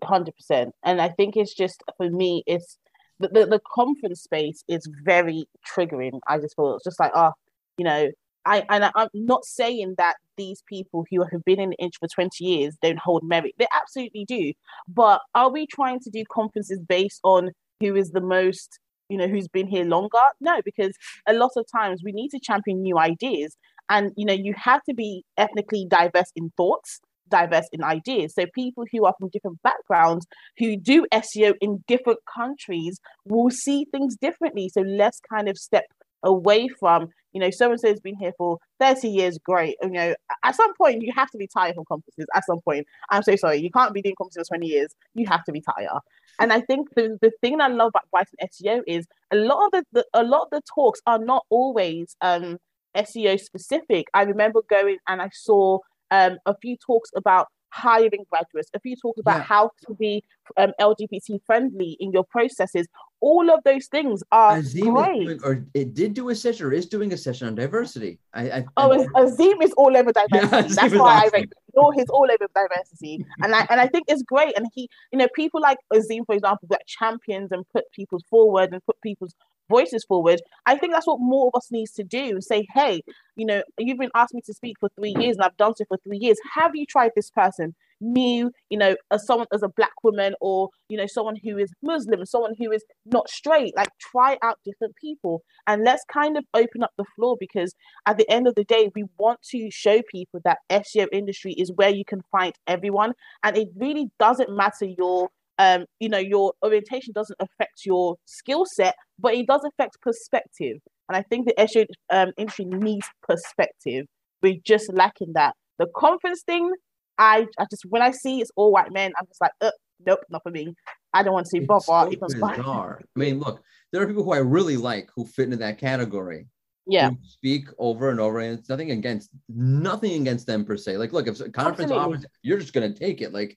Hundred 0.04 0.36
percent, 0.36 0.74
and 0.84 1.00
I 1.00 1.10
think 1.10 1.38
it's 1.38 1.54
just 1.54 1.84
for 1.98 2.10
me, 2.10 2.44
it's 2.48 2.78
the, 3.20 3.28
the, 3.28 3.46
the 3.46 3.62
conference 3.76 4.24
space 4.24 4.64
is 4.68 4.88
very 5.04 5.46
triggering. 5.68 6.20
I 6.28 6.40
just 6.40 6.56
feel 6.56 6.76
it's 6.76 6.84
just 6.84 7.00
like, 7.00 7.12
oh, 7.14 7.34
you 7.78 7.86
know, 7.86 8.12
I 8.46 8.64
and 8.70 8.86
I, 8.86 8.92
am 8.96 9.10
not 9.14 9.46
saying 9.46 9.96
that 9.98 10.16
these 10.38 10.64
people 10.68 11.06
who 11.10 11.24
have 11.32 11.44
been 11.46 11.60
in 11.60 11.70
the 11.72 11.76
industry 11.78 12.08
for 12.08 12.14
20 12.14 12.44
years 12.44 12.76
don't 12.82 13.00
hold 13.00 13.24
merit. 13.24 13.54
They 13.58 13.68
absolutely 13.74 14.26
do. 14.26 14.54
But 14.88 15.22
are 15.36 15.52
we 15.52 15.68
trying 15.68 16.00
to 16.02 16.10
do 16.10 16.24
conferences 16.32 16.80
based 16.88 17.20
on 17.24 17.52
who 17.80 17.96
is 17.96 18.12
the 18.12 18.22
most, 18.22 18.80
you 19.10 19.18
know, 19.18 19.28
who's 19.28 19.48
been 19.48 19.68
here 19.68 19.86
longer? 19.86 20.20
No, 20.40 20.62
because 20.64 20.96
a 21.28 21.34
lot 21.34 21.52
of 21.56 21.66
times 21.72 22.02
we 22.04 22.12
need 22.12 22.30
to 22.30 22.40
champion 22.40 22.82
new 22.82 22.98
ideas. 22.98 23.56
And 23.90 24.12
you 24.16 24.26
know, 24.26 24.34
you 24.34 24.54
have 24.58 24.82
to 24.84 24.94
be 24.94 25.24
ethnically 25.38 25.86
diverse 25.90 26.32
in 26.36 26.52
thoughts, 26.58 27.00
diverse 27.30 27.68
in 27.72 27.84
ideas. 27.84 28.34
So 28.36 28.46
people 28.54 28.86
who 28.92 29.06
are 29.06 29.16
from 29.20 29.30
different 29.30 29.62
backgrounds 29.64 30.26
who 30.58 30.78
do 30.78 31.06
SEO 31.14 31.56
in 31.62 31.84
different 31.88 32.20
countries 32.34 33.00
will 33.26 33.50
see 33.50 33.86
things 33.92 34.16
differently. 34.16 34.70
So 34.70 34.82
let's 34.82 35.20
kind 35.30 35.50
of 35.50 35.58
step 35.58 35.86
away 36.24 36.68
from 36.80 37.10
you 37.34 37.40
know, 37.40 37.50
so 37.50 37.72
and 37.72 37.80
so 37.80 37.88
has 37.88 38.00
been 38.00 38.16
here 38.16 38.34
for 38.38 38.58
30 38.80 39.08
years, 39.08 39.38
great. 39.38 39.76
You 39.82 39.90
know, 39.90 40.16
at 40.44 40.56
some 40.56 40.74
point 40.76 41.02
you 41.02 41.12
have 41.16 41.30
to 41.32 41.38
be 41.38 41.48
tired 41.48 41.76
from 41.76 41.86
conferences. 41.86 42.26
At 42.36 42.46
some 42.46 42.60
point, 42.62 42.86
I'm 43.10 43.24
so 43.24 43.36
sorry, 43.36 43.58
you 43.58 43.72
can't 43.72 43.94
be 43.94 44.02
doing 44.02 44.16
conferences 44.18 44.48
for 44.48 44.58
20 44.58 44.68
years. 44.68 44.90
You 45.14 45.26
have 45.28 45.44
to 45.46 45.52
be 45.52 45.62
tired. 45.62 46.00
And 46.40 46.52
I 46.52 46.62
think 46.62 46.90
the, 46.96 47.18
the 47.22 47.32
thing 47.42 47.62
I 47.62 47.68
love 47.68 47.90
about 47.90 48.10
Brighton 48.12 48.38
SEO 48.44 48.82
is 48.88 49.06
a 49.32 49.36
lot 49.36 49.66
of 49.66 49.72
the, 49.72 49.86
the 49.92 50.06
a 50.14 50.24
lot 50.24 50.44
of 50.44 50.50
the 50.52 50.62
talks 50.74 51.02
are 51.06 51.20
not 51.20 51.46
always 51.50 52.16
um 52.22 52.58
SEO 52.96 53.40
specific. 53.40 54.08
I 54.14 54.24
remember 54.24 54.62
going 54.70 54.98
and 55.08 55.22
I 55.22 55.30
saw 55.34 55.80
um 56.10 56.38
a 56.46 56.56
few 56.58 56.78
talks 56.78 57.10
about 57.16 57.48
hiring 57.70 58.26
graduates, 58.30 58.70
a 58.74 58.80
few 58.80 58.96
talks 58.96 59.20
about 59.20 59.38
yeah. 59.38 59.44
how 59.44 59.72
to 59.88 59.94
be 59.94 60.24
um, 60.58 60.72
LGBT 60.80 61.42
friendly 61.46 61.98
in 62.00 62.12
your 62.12 62.24
processes. 62.24 62.88
All 63.20 63.52
of 63.52 63.60
those 63.64 63.86
things 63.88 64.24
are 64.32 64.58
Azeem 64.58 64.94
great. 64.94 65.26
Doing, 65.26 65.40
or 65.44 65.66
it 65.74 65.94
did 65.94 66.14
do 66.14 66.30
a 66.30 66.36
session 66.36 66.66
or 66.66 66.74
is 66.74 66.88
doing 66.88 67.14
a 67.14 67.18
session 67.18 67.48
on 67.48 67.56
diversity. 67.56 68.20
I, 68.34 68.52
I, 68.52 68.66
oh, 68.78 68.92
I, 68.92 69.22
Azeem 69.22 69.62
is 69.62 69.72
all 69.74 69.96
over 69.96 70.12
diversity. 70.30 70.56
Yeah, 70.56 70.62
That's 70.76 70.96
why 70.96 71.26
awesome. 71.26 71.42
I 71.42 71.46
no, 71.76 71.92
he's 71.92 72.10
all 72.10 72.28
over 72.30 72.48
diversity, 72.54 73.26
and 73.42 73.56
I 73.56 73.66
and 73.70 73.80
I 73.80 73.88
think 73.88 74.06
it's 74.08 74.24
great. 74.24 74.58
And 74.58 74.68
he, 74.74 74.90
you 75.12 75.20
know, 75.20 75.28
people 75.36 75.62
like 75.62 75.78
Azeem, 75.94 76.26
for 76.26 76.36
example, 76.36 76.68
that 76.72 76.86
champions 76.88 77.52
and 77.52 77.64
put 77.70 77.86
people 77.92 78.20
forward 78.30 78.74
and 78.74 78.84
put 78.86 79.00
people's 79.02 79.36
voices 79.72 80.04
forward. 80.04 80.42
I 80.68 80.78
think 80.78 80.94
that's 80.94 81.08
what 81.08 81.20
more 81.20 81.48
of 81.48 81.58
us 81.58 81.72
needs 81.72 81.92
to 81.94 82.04
do. 82.04 82.42
Say, 82.42 82.68
hey, 82.74 83.02
you 83.36 83.46
know, 83.46 83.64
you've 83.80 83.98
been 83.98 84.12
asking 84.14 84.40
me 84.40 84.42
to 84.46 84.54
speak 84.54 84.78
for 84.80 84.90
three 84.96 85.16
years 85.18 85.38
and 85.38 85.46
I've 85.46 85.58
done 85.58 85.76
so 85.76 85.86
for 85.88 85.98
three 86.04 86.20
years. 86.20 86.38
Have 86.54 86.76
you 86.76 86.86
tried 86.86 87.12
this 87.16 87.32
person? 87.32 87.74
New, 88.02 88.52
you 88.70 88.78
know, 88.78 88.96
as 89.12 89.26
someone 89.26 89.48
as 89.54 89.64
a 89.64 89.70
black 89.70 89.94
woman 90.04 90.34
or 90.42 90.70
you 90.90 90.98
know, 90.98 91.06
someone 91.08 91.36
who 91.44 91.58
is 91.58 91.72
Muslim, 91.82 92.26
someone 92.26 92.54
who 92.58 92.72
is 92.72 92.84
not 93.06 93.30
straight, 93.30 93.74
like 93.78 93.90
try 94.00 94.38
out 94.44 94.58
different 94.66 94.96
people 94.96 95.42
and 95.68 95.84
let's 95.84 96.04
kind 96.12 96.38
of 96.38 96.44
open 96.54 96.84
up 96.84 96.92
the 96.98 97.06
floor 97.16 97.38
because 97.40 97.74
at 98.06 98.18
the 98.18 98.30
end 98.30 98.48
of 98.48 98.56
the 98.56 98.64
day, 98.64 98.90
we 98.96 99.06
want 99.18 99.40
to 99.52 99.70
show 99.72 100.02
people 100.12 100.42
that 100.44 100.58
SEO 100.70 101.08
industry 101.12 101.54
is 101.54 101.72
where 101.76 101.90
you 101.90 102.04
can 102.04 102.22
find 102.32 102.54
everyone. 102.68 103.14
And 103.44 103.56
it 103.58 103.70
really 103.76 104.10
doesn't 104.20 104.50
matter 104.50 104.86
your 104.86 105.30
um, 105.60 105.86
you 106.00 106.10
know, 106.10 106.18
your 106.18 106.54
orientation 106.64 107.14
doesn't 107.14 107.40
affect 107.40 107.86
your 107.86 108.16
skill 108.26 108.66
set, 108.66 108.96
but 109.20 109.36
it 109.36 109.46
does 109.46 109.62
affect 109.64 110.02
perspective. 110.02 110.78
And 111.08 111.16
I 111.16 111.22
think 111.22 111.46
the 111.46 111.54
SEO 111.54 111.86
um, 112.10 112.32
industry 112.38 112.66
needs 112.66 113.08
perspective. 113.22 114.08
We're 114.42 114.60
just 114.66 114.92
lacking 114.92 115.34
that. 115.36 115.54
The 115.78 115.88
conference 115.96 116.42
thing, 116.46 116.72
I, 117.22 117.46
I 117.60 117.66
just 117.70 117.86
when 117.88 118.02
I 118.02 118.10
see 118.10 118.42
it's 118.42 118.52
all 118.56 118.72
white 118.72 118.92
men, 118.92 119.14
I'm 119.18 119.28
just 119.28 119.40
like, 119.40 119.52
uh, 119.62 119.70
nope, 120.06 120.22
not 120.32 120.42
for 120.42 120.50
me. 120.50 120.74
I 121.14 121.22
don't 121.22 121.34
want 121.34 121.46
to 121.46 121.50
see 121.52 121.60
Bob 121.60 121.84
so 121.84 122.12
even 122.12 122.28
bizarre. 122.28 123.00
I 123.16 123.20
mean, 123.20 123.40
look, 123.40 123.62
there 123.92 124.02
are 124.02 124.08
people 124.08 124.24
who 124.24 124.34
I 124.34 124.40
really 124.40 124.76
like 124.76 125.08
who 125.16 125.26
fit 125.26 125.46
into 125.46 125.58
that 125.58 125.78
category. 125.78 126.48
Yeah. 126.88 127.12
speak 127.24 127.68
over 127.78 128.10
and 128.10 128.20
over, 128.20 128.40
and 128.40 128.58
it's 128.58 128.68
nothing 128.68 128.90
against 128.90 129.30
nothing 129.48 130.20
against 130.20 130.48
them 130.48 130.66
per 130.66 130.76
se. 130.76 130.98
Like, 130.98 131.14
look, 131.14 131.28
if 131.28 131.40
a 131.40 131.50
conference 131.50 131.92
offers, 131.92 132.26
you're 132.42 132.58
just 132.58 132.74
gonna 132.74 132.92
take 132.92 133.22
it. 133.22 133.32
Like, 133.32 133.56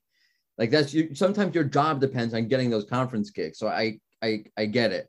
like 0.59 0.71
that's 0.71 0.93
you. 0.93 1.15
Sometimes 1.15 1.55
your 1.55 1.65
job 1.65 2.03
depends 2.03 2.35
on 2.35 2.49
getting 2.49 2.69
those 2.69 2.85
conference 2.85 3.31
gigs. 3.31 3.59
So 3.59 3.67
I, 3.67 3.99
I, 4.23 4.45
I 4.59 4.67
get 4.67 4.93
it. 4.93 5.09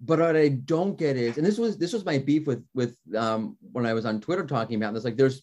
But 0.00 0.18
what 0.20 0.36
I 0.36 0.48
don't 0.48 0.98
get 0.98 1.16
is, 1.16 1.38
and 1.38 1.46
this 1.46 1.56
was 1.56 1.78
this 1.78 1.94
was 1.94 2.04
my 2.04 2.18
beef 2.18 2.46
with 2.46 2.62
with 2.74 2.98
um 3.16 3.56
when 3.72 3.86
I 3.86 3.94
was 3.94 4.04
on 4.04 4.20
Twitter 4.20 4.44
talking 4.44 4.76
about 4.76 4.92
this. 4.92 5.04
Like, 5.04 5.16
there's 5.16 5.42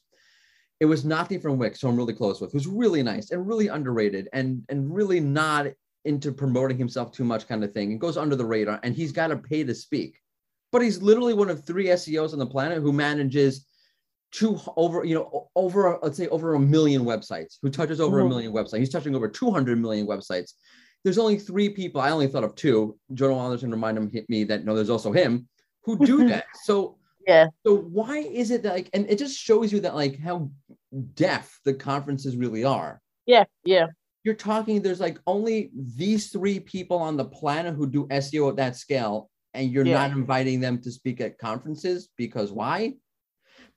it 0.80 0.86
was 0.86 1.06
Nati 1.06 1.38
from 1.38 1.58
Wix, 1.58 1.82
who 1.82 1.88
I'm 1.88 1.96
really 1.96 2.14
close 2.14 2.42
with, 2.42 2.52
who's 2.52 2.68
really 2.68 3.02
nice 3.02 3.32
and 3.32 3.48
really 3.48 3.68
underrated 3.68 4.28
and 4.34 4.64
and 4.70 4.94
really 4.94 5.20
not 5.20 5.68
into 6.04 6.32
promoting 6.32 6.78
himself 6.78 7.12
too 7.12 7.24
much 7.24 7.48
kind 7.48 7.64
of 7.64 7.74
thing 7.74 7.92
and 7.92 8.00
goes 8.00 8.18
under 8.18 8.36
the 8.36 8.46
radar 8.46 8.80
and 8.84 8.96
he's 8.96 9.12
got 9.12 9.28
to 9.28 9.38
pay 9.38 9.64
to 9.64 9.74
speak. 9.74 10.20
But 10.72 10.82
he's 10.82 11.02
literally 11.02 11.34
one 11.34 11.50
of 11.50 11.66
three 11.66 11.86
seos 11.88 12.34
on 12.34 12.40
the 12.40 12.46
planet 12.46 12.82
who 12.82 12.94
manages 12.94 13.66
two 14.32 14.60
over 14.76 15.06
you 15.06 15.16
know 15.16 15.50
over 15.56 15.98
let's 16.04 16.18
say 16.18 16.28
over 16.28 16.56
a 16.56 16.60
million 16.60 17.06
websites 17.06 17.58
who 17.62 17.70
touches 17.70 18.02
over 18.02 18.18
mm-hmm. 18.18 18.26
a 18.26 18.30
million 18.30 18.54
websites. 18.54 18.80
He's 18.80 18.90
touching 18.90 19.16
over 19.16 19.30
200 19.30 19.80
million 19.80 20.06
websites. 20.06 20.54
There's 21.04 21.20
only 21.20 21.38
three 21.38 21.70
people 21.70 22.02
i 22.02 22.10
only 22.10 22.28
thought 22.28 22.44
of 22.44 22.56
two 22.56 22.98
Jordan 23.14 23.38
Anderson 23.38 23.72
reminded 23.72 24.26
me 24.30 24.44
that 24.46 24.66
no 24.66 24.76
there's 24.76 24.90
also 24.90 25.14
him 25.14 25.48
who 25.84 25.98
do 26.06 26.28
that. 26.30 26.46
So 26.64 26.98
yeah 27.28 27.48
so 27.66 27.76
why 27.76 28.18
is 28.18 28.52
it 28.52 28.64
that 28.64 28.74
like 28.74 28.90
and 28.94 29.10
it 29.10 29.18
just 29.18 29.38
shows 29.38 29.72
you 29.72 29.80
that 29.80 29.96
like 29.96 30.20
how 30.20 30.50
deaf 31.14 31.60
the 31.66 31.74
conferences 31.74 32.38
really 32.38 32.64
are 32.64 33.02
yeah 33.26 33.44
yeah 33.64 33.88
you're 34.26 34.34
talking 34.34 34.82
there's 34.82 35.00
like 35.00 35.20
only 35.28 35.70
these 35.76 36.30
three 36.32 36.60
people 36.60 36.98
on 36.98 37.16
the 37.16 37.24
planet 37.24 37.76
who 37.76 37.88
do 37.88 38.08
SEO 38.08 38.50
at 38.50 38.56
that 38.56 38.76
scale, 38.76 39.30
and 39.54 39.72
you're 39.72 39.86
yeah. 39.86 40.08
not 40.08 40.18
inviting 40.18 40.60
them 40.60 40.82
to 40.82 40.92
speak 40.92 41.22
at 41.22 41.38
conferences 41.38 42.10
because 42.18 42.52
why? 42.52 42.96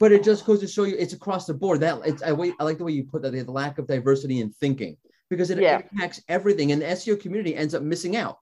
But 0.01 0.11
it 0.11 0.25
just 0.25 0.47
goes 0.47 0.61
to 0.61 0.67
show 0.67 0.85
you 0.85 0.97
it's 0.99 1.13
across 1.13 1.45
the 1.45 1.53
board. 1.53 1.81
That 1.81 2.01
it's 2.07 2.23
I, 2.23 2.33
wait, 2.33 2.55
I 2.59 2.65
like 2.65 2.79
the 2.79 2.85
way 2.85 2.93
you 2.93 3.05
put 3.05 3.23
that 3.23 3.33
the 3.33 3.45
lack 3.45 3.79
of 3.79 3.87
diversity 3.87 4.41
in 4.41 4.51
thinking 4.53 4.97
because 5.29 5.51
it 5.51 5.61
yeah. 5.61 5.83
impacts 5.93 6.23
everything, 6.29 6.73
and 6.73 6.81
the 6.81 6.87
SEO 6.87 7.21
community 7.21 7.55
ends 7.55 7.75
up 7.75 7.83
missing 7.83 8.17
out. 8.17 8.39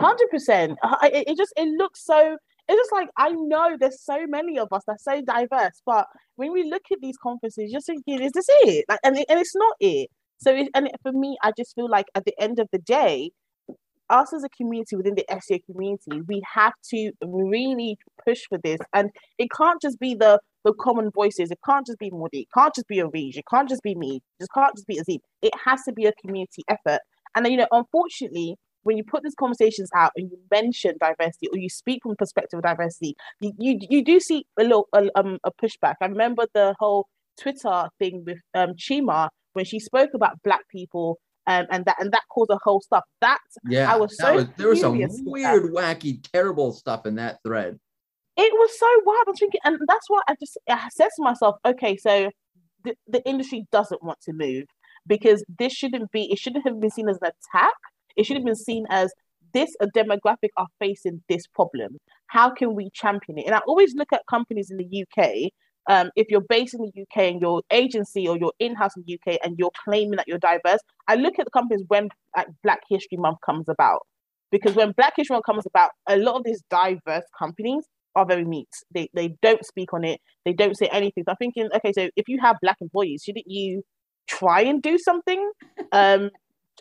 Hundred 0.00 0.30
percent. 0.30 0.78
It 1.02 1.36
just 1.36 1.52
it 1.58 1.68
looks 1.76 2.06
so 2.06 2.38
it's 2.68 2.76
just 2.76 2.92
like 2.92 3.08
I 3.16 3.30
know 3.30 3.76
there's 3.78 4.02
so 4.02 4.26
many 4.26 4.58
of 4.58 4.68
us 4.72 4.82
that's 4.86 5.04
so 5.04 5.22
diverse, 5.22 5.80
but 5.86 6.06
when 6.36 6.52
we 6.52 6.70
look 6.70 6.82
at 6.92 6.98
these 7.00 7.16
conferences, 7.16 7.70
you're 7.72 7.80
thinking, 7.80 8.20
is 8.22 8.32
this 8.32 8.46
it? 8.48 8.84
Like, 8.88 9.00
and, 9.02 9.18
it, 9.18 9.26
and 9.28 9.40
it's 9.40 9.56
not 9.56 9.74
it. 9.80 10.08
So, 10.38 10.54
it, 10.54 10.68
and 10.74 10.90
for 11.02 11.12
me, 11.12 11.36
I 11.42 11.52
just 11.56 11.74
feel 11.74 11.88
like 11.88 12.06
at 12.14 12.24
the 12.24 12.34
end 12.40 12.58
of 12.58 12.68
the 12.70 12.78
day, 12.78 13.30
us 14.10 14.32
as 14.32 14.44
a 14.44 14.48
community 14.50 14.96
within 14.96 15.14
the 15.14 15.24
SEO 15.30 15.60
community, 15.70 16.22
we 16.26 16.42
have 16.54 16.72
to 16.90 17.12
really 17.22 17.98
push 18.24 18.42
for 18.48 18.58
this. 18.58 18.78
And 18.94 19.10
it 19.38 19.48
can't 19.56 19.80
just 19.82 19.98
be 19.98 20.14
the 20.14 20.40
the 20.64 20.72
common 20.74 21.10
voices. 21.10 21.50
It 21.50 21.58
can't 21.64 21.86
just 21.86 21.98
be 21.98 22.10
Mordy. 22.10 22.42
It 22.42 22.48
can't 22.52 22.74
just 22.74 22.88
be 22.88 22.96
Areej. 22.96 23.36
It 23.36 23.44
can't 23.50 23.68
just 23.68 23.82
be 23.82 23.94
me. 23.94 24.16
It 24.16 24.42
just 24.42 24.52
can't 24.52 24.74
just 24.74 24.86
be 24.86 25.00
Azeem. 25.00 25.20
It 25.42 25.52
has 25.64 25.82
to 25.84 25.92
be 25.92 26.06
a 26.06 26.12
community 26.24 26.62
effort. 26.68 27.00
And 27.34 27.46
you 27.46 27.56
know, 27.56 27.68
unfortunately, 27.70 28.56
when 28.82 28.96
you 28.96 29.04
put 29.04 29.22
these 29.22 29.34
conversations 29.34 29.90
out 29.94 30.12
and 30.16 30.30
you 30.30 30.38
mention 30.50 30.94
diversity 31.00 31.48
or 31.52 31.58
you 31.58 31.68
speak 31.68 32.02
from 32.02 32.16
perspective 32.16 32.58
of 32.58 32.64
diversity, 32.64 33.16
you 33.40 33.52
you, 33.58 33.78
you 33.88 34.04
do 34.04 34.20
see 34.20 34.46
a 34.58 34.62
little 34.62 34.88
a, 34.92 35.08
um, 35.14 35.38
a 35.44 35.50
pushback. 35.52 35.94
I 36.00 36.06
remember 36.06 36.46
the 36.54 36.74
whole 36.78 37.06
Twitter 37.40 37.88
thing 37.98 38.24
with 38.26 38.38
um, 38.54 38.74
Chima 38.74 39.28
when 39.52 39.64
she 39.64 39.80
spoke 39.80 40.10
about 40.14 40.42
black 40.42 40.68
people 40.68 41.18
um, 41.48 41.66
and 41.70 41.84
that 41.86 41.96
and 41.98 42.12
that 42.12 42.22
caused 42.30 42.50
a 42.50 42.58
whole 42.62 42.80
stuff. 42.82 43.04
That 43.22 43.38
yeah, 43.64 43.92
I 43.92 43.96
was 43.96 44.16
so 44.16 44.34
was, 44.34 44.46
there 44.56 44.68
was 44.68 44.80
some 44.80 44.98
weird, 45.24 45.72
wacky, 45.72 46.22
terrible 46.32 46.72
stuff 46.72 47.06
in 47.06 47.14
that 47.16 47.38
thread. 47.42 47.78
It 48.36 48.52
was 48.52 48.78
so 48.78 48.86
wild. 49.04 49.24
I 49.26 49.30
was 49.30 49.38
thinking, 49.40 49.60
and 49.64 49.78
that's 49.88 50.08
why 50.08 50.20
I 50.28 50.34
just 50.38 50.58
I 50.68 50.88
said 50.90 51.08
to 51.16 51.22
myself, 51.22 51.56
okay, 51.64 51.96
so 51.96 52.30
the, 52.84 52.94
the 53.08 53.26
industry 53.26 53.66
doesn't 53.72 54.02
want 54.02 54.20
to 54.22 54.32
move 54.34 54.64
because 55.06 55.42
this 55.58 55.72
shouldn't 55.72 56.12
be. 56.12 56.30
It 56.30 56.38
shouldn't 56.38 56.68
have 56.68 56.78
been 56.80 56.90
seen 56.90 57.08
as 57.08 57.18
an 57.22 57.30
attack. 57.54 57.74
It 58.18 58.26
should 58.26 58.36
have 58.36 58.44
been 58.44 58.54
seen 58.54 58.84
as 58.90 59.10
this 59.54 59.74
a 59.80 59.86
demographic 59.86 60.50
are 60.58 60.66
facing 60.78 61.22
this 61.30 61.46
problem. 61.46 61.96
How 62.26 62.50
can 62.50 62.74
we 62.74 62.90
champion 62.92 63.38
it? 63.38 63.46
And 63.46 63.54
I 63.54 63.60
always 63.66 63.94
look 63.94 64.12
at 64.12 64.22
companies 64.28 64.70
in 64.70 64.76
the 64.76 65.06
UK 65.06 65.50
um, 65.88 66.10
if 66.16 66.26
you're 66.28 66.42
based 66.42 66.74
in 66.74 66.82
the 66.82 67.02
UK 67.02 67.32
and 67.32 67.40
your 67.40 67.62
agency 67.70 68.28
or 68.28 68.36
you're 68.36 68.52
in-house 68.58 68.92
in 68.96 69.04
the 69.06 69.14
UK 69.14 69.38
and 69.42 69.58
you're 69.58 69.70
claiming 69.84 70.16
that 70.16 70.28
you're 70.28 70.38
diverse, 70.38 70.80
I 71.08 71.14
look 71.14 71.38
at 71.38 71.46
the 71.46 71.50
companies 71.50 71.82
when 71.88 72.10
like 72.36 72.48
Black 72.62 72.80
History 72.90 73.16
Month 73.16 73.38
comes 73.44 73.68
about. 73.68 74.06
Because 74.50 74.74
when 74.74 74.92
Black 74.92 75.14
History 75.16 75.34
Month 75.34 75.46
comes 75.46 75.66
about, 75.66 75.90
a 76.06 76.16
lot 76.16 76.36
of 76.36 76.44
these 76.44 76.62
diverse 76.70 77.24
companies 77.38 77.84
are 78.14 78.26
very 78.26 78.44
neat. 78.44 78.68
They 78.92 79.08
they 79.14 79.34
don't 79.40 79.64
speak 79.64 79.94
on 79.94 80.04
it. 80.04 80.20
They 80.44 80.52
don't 80.52 80.76
say 80.76 80.88
anything. 80.88 81.24
So 81.24 81.32
I'm 81.32 81.36
thinking, 81.36 81.68
okay, 81.74 81.92
so 81.92 82.10
if 82.16 82.28
you 82.28 82.38
have 82.40 82.56
black 82.60 82.76
employees, 82.80 83.22
shouldn't 83.24 83.46
you 83.46 83.82
try 84.26 84.60
and 84.60 84.82
do 84.82 84.98
something? 84.98 85.50
Um, 85.90 86.30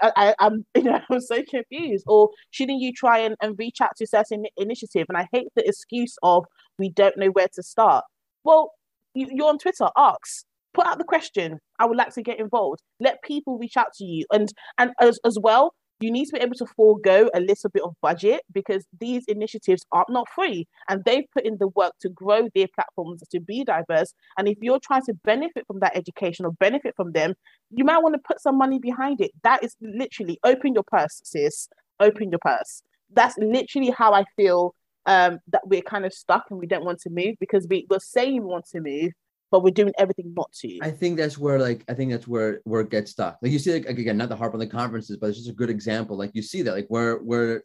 I, 0.01 0.35
am 0.39 0.65
you 0.75 0.83
know 0.83 0.99
I'm 1.09 1.21
so 1.21 1.43
confused. 1.49 2.05
Or 2.07 2.29
shouldn't 2.51 2.81
you 2.81 2.93
try 2.93 3.19
and, 3.19 3.35
and 3.41 3.57
reach 3.57 3.81
out 3.81 3.95
to 3.97 4.07
certain 4.07 4.45
initiative? 4.57 5.05
And 5.09 5.17
I 5.17 5.27
hate 5.31 5.47
the 5.55 5.67
excuse 5.67 6.15
of 6.23 6.45
we 6.77 6.89
don't 6.89 7.17
know 7.17 7.29
where 7.29 7.47
to 7.53 7.63
start. 7.63 8.05
Well, 8.43 8.71
you, 9.13 9.27
are 9.43 9.49
on 9.49 9.57
Twitter, 9.57 9.89
ask, 9.97 10.45
put 10.73 10.85
out 10.85 10.97
the 10.97 11.03
question. 11.03 11.59
I 11.79 11.85
would 11.85 11.97
like 11.97 12.13
to 12.13 12.21
get 12.21 12.39
involved. 12.39 12.81
Let 12.99 13.21
people 13.23 13.57
reach 13.57 13.77
out 13.77 13.93
to 13.95 14.05
you, 14.05 14.25
and 14.31 14.49
and 14.77 14.91
as 15.01 15.19
as 15.25 15.37
well, 15.41 15.73
you 15.99 16.11
need 16.11 16.25
to 16.25 16.33
be 16.33 16.39
able 16.39 16.55
to 16.55 16.65
forego 16.75 17.29
a 17.33 17.39
little 17.39 17.69
bit 17.71 17.83
of 17.83 17.95
budget 18.01 18.41
because 18.51 18.85
these 18.99 19.25
initiatives 19.27 19.85
are 19.91 20.05
not 20.09 20.27
free 20.29 20.67
and 20.89 21.03
they've 21.05 21.25
put 21.33 21.45
in 21.45 21.57
the 21.59 21.67
work 21.69 21.93
to 22.01 22.09
grow 22.09 22.47
their 22.53 22.67
platforms 22.75 23.23
to 23.31 23.39
be 23.39 23.63
diverse. 23.63 24.13
And 24.37 24.47
if 24.47 24.57
you're 24.61 24.79
trying 24.79 25.03
to 25.03 25.13
benefit 25.23 25.65
from 25.65 25.79
that 25.79 25.95
education 25.95 26.45
or 26.45 26.51
benefit 26.51 26.93
from 26.95 27.11
them, 27.13 27.33
you 27.71 27.83
might 27.83 28.03
want 28.03 28.15
to 28.15 28.21
put 28.25 28.41
some 28.41 28.57
money 28.57 28.79
behind 28.79 29.21
it. 29.21 29.31
That 29.43 29.63
is 29.63 29.75
literally 29.81 30.39
open 30.43 30.73
your 30.73 30.83
purse, 30.83 31.21
sis. 31.23 31.67
Open 31.99 32.29
your 32.29 32.39
purse. 32.39 32.83
That's 33.11 33.37
literally 33.37 33.89
how 33.89 34.13
I 34.13 34.25
feel 34.35 34.75
um, 35.07 35.39
that 35.47 35.65
we're 35.65 35.81
kind 35.81 36.05
of 36.05 36.13
stuck 36.13 36.45
and 36.51 36.59
we 36.59 36.67
don't 36.67 36.85
want 36.85 36.99
to 37.01 37.09
move 37.09 37.35
because 37.39 37.65
we, 37.69 37.87
we're 37.89 37.99
saying 37.99 38.43
we 38.43 38.47
want 38.47 38.67
to 38.73 38.81
move, 38.81 39.13
but 39.51 39.63
we're 39.63 39.71
doing 39.71 39.93
everything 39.97 40.33
not 40.35 40.51
to. 40.51 40.79
I 40.81 40.91
think 40.91 41.17
that's 41.17 41.37
where 41.37 41.59
like 41.59 41.83
I 41.87 41.93
think 41.93 42.11
that's 42.11 42.27
where 42.27 42.61
where 42.63 42.81
it 42.81 42.89
gets 42.89 43.11
stuck. 43.11 43.37
Like 43.41 43.51
you 43.51 43.59
see, 43.59 43.73
like 43.73 43.85
again, 43.85 44.17
not 44.17 44.29
the 44.29 44.35
harp 44.35 44.53
on 44.53 44.59
the 44.59 44.67
conferences, 44.67 45.17
but 45.17 45.27
it's 45.27 45.37
just 45.37 45.49
a 45.49 45.53
good 45.53 45.69
example. 45.69 46.17
Like 46.17 46.31
you 46.33 46.41
see 46.41 46.61
that, 46.63 46.73
like 46.73 46.87
where 46.89 47.17
where 47.17 47.63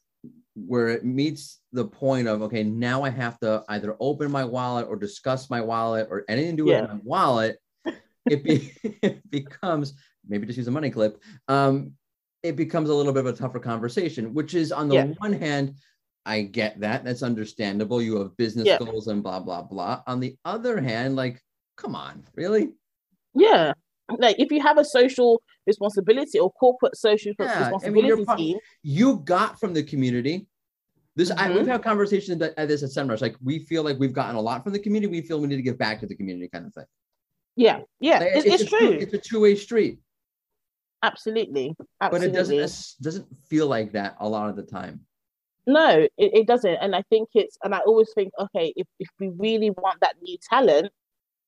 where 0.55 0.89
it 0.89 1.05
meets 1.05 1.61
the 1.73 1.85
point 1.85 2.29
of 2.29 2.43
okay, 2.43 2.63
now 2.63 3.03
I 3.03 3.11
have 3.11 3.39
to 3.41 3.65
either 3.69 3.97
open 4.01 4.31
my 4.31 4.45
wallet 4.45 4.87
or 4.89 4.97
discuss 4.97 5.51
my 5.51 5.61
wallet 5.61 6.09
or 6.11 6.25
anything 6.29 6.57
to 6.57 6.65
do 6.65 6.71
yeah. 6.71 6.83
with 6.83 6.91
my 6.91 7.01
wallet. 7.03 7.59
It, 8.31 8.45
be, 8.45 8.73
it 9.03 9.29
becomes 9.31 9.95
maybe 10.29 10.47
just 10.47 10.57
use 10.57 10.69
a 10.69 10.71
money 10.71 10.91
clip. 10.91 11.21
Um, 11.49 11.93
it 12.45 12.55
becomes 12.55 12.89
a 12.89 12.95
little 12.95 13.13
bit 13.13 13.27
of 13.27 13.35
a 13.35 13.37
tougher 13.37 13.59
conversation, 13.59 14.35
which 14.35 14.55
is 14.55 14.71
on 14.71 14.89
the 14.89 14.95
yeah. 14.97 15.07
one 15.19 15.33
hand 15.33 15.75
I 16.25 16.43
get 16.43 16.81
that. 16.81 17.05
That's 17.05 17.23
understandable. 17.23 18.01
You 18.01 18.19
have 18.19 18.37
business 18.37 18.67
yeah. 18.67 18.79
goals 18.79 19.09
and 19.09 19.23
blah, 19.23 19.41
blah, 19.41 19.63
blah. 19.63 20.03
On 20.07 20.21
the 20.21 20.37
other 20.45 20.81
hand, 20.81 21.17
like, 21.17 21.43
come 21.77 21.95
on, 21.95 22.25
really? 22.35 22.71
Yeah. 23.35 23.73
Like, 24.19 24.37
if 24.39 24.51
you 24.51 24.61
have 24.61 24.79
a 24.79 24.85
social 24.85 25.43
responsibility 25.67 26.39
or 26.39 26.53
corporate 26.53 26.97
social 26.97 27.33
yeah. 27.39 27.59
responsibility 27.59 28.13
I 28.13 28.35
mean, 28.35 28.37
team, 28.37 28.59
you 28.83 29.19
got 29.25 29.59
from 29.59 29.73
the 29.73 29.83
community. 29.83 30.47
This 31.15 31.31
mm-hmm. 31.31 31.39
I, 31.39 31.49
we've 31.49 31.61
mm-hmm. 31.61 31.71
had 31.71 31.83
conversations 31.83 32.43
at, 32.43 32.57
this 32.69 32.83
at 32.83 32.91
SEMrush. 32.91 33.21
Like, 33.21 33.37
we 33.43 33.61
feel 33.61 33.83
like 33.83 33.99
we've 33.99 34.13
gotten 34.13 34.37
a 34.37 34.41
lot 34.41 34.65
from 34.65 34.73
the 34.73 34.79
community. 34.79 35.11
We 35.11 35.23
feel 35.23 35.41
we 35.41 35.49
need 35.49 35.57
to 35.57 35.63
give 35.63 35.79
back 35.79 36.01
to 36.01 36.07
the 36.07 36.15
community, 36.15 36.49
kind 36.49 36.67
of 36.67 36.75
thing. 36.75 36.85
Yeah, 37.55 37.81
yeah, 38.01 38.19
like, 38.19 38.29
it's, 38.35 38.47
it's, 38.47 38.63
it's, 38.63 38.71
true. 38.71 38.81
Two, 38.81 38.99
it's 38.99 39.13
a 39.13 39.19
two 39.19 39.41
way 39.41 39.55
street. 39.57 39.99
Absolutely. 41.03 41.75
Absolutely. 42.01 42.29
But 42.29 42.35
it 42.35 42.39
doesn't 42.39 43.03
doesn't 43.03 43.27
feel 43.49 43.67
like 43.67 43.93
that 43.93 44.17
a 44.21 44.29
lot 44.29 44.49
of 44.49 44.57
the 44.57 44.63
time. 44.63 45.01
No, 45.67 45.89
it, 45.89 46.11
it 46.17 46.47
doesn't. 46.47 46.77
And 46.81 46.95
I 46.95 47.03
think 47.11 47.29
it's, 47.35 47.57
and 47.63 47.75
I 47.75 47.79
always 47.81 48.11
think, 48.15 48.33
okay, 48.39 48.73
if, 48.75 48.87
if 48.99 49.09
we 49.21 49.31
really 49.37 49.71
want 49.71 50.01
that 50.01 50.17
new 50.21 50.37
talent, 50.49 50.91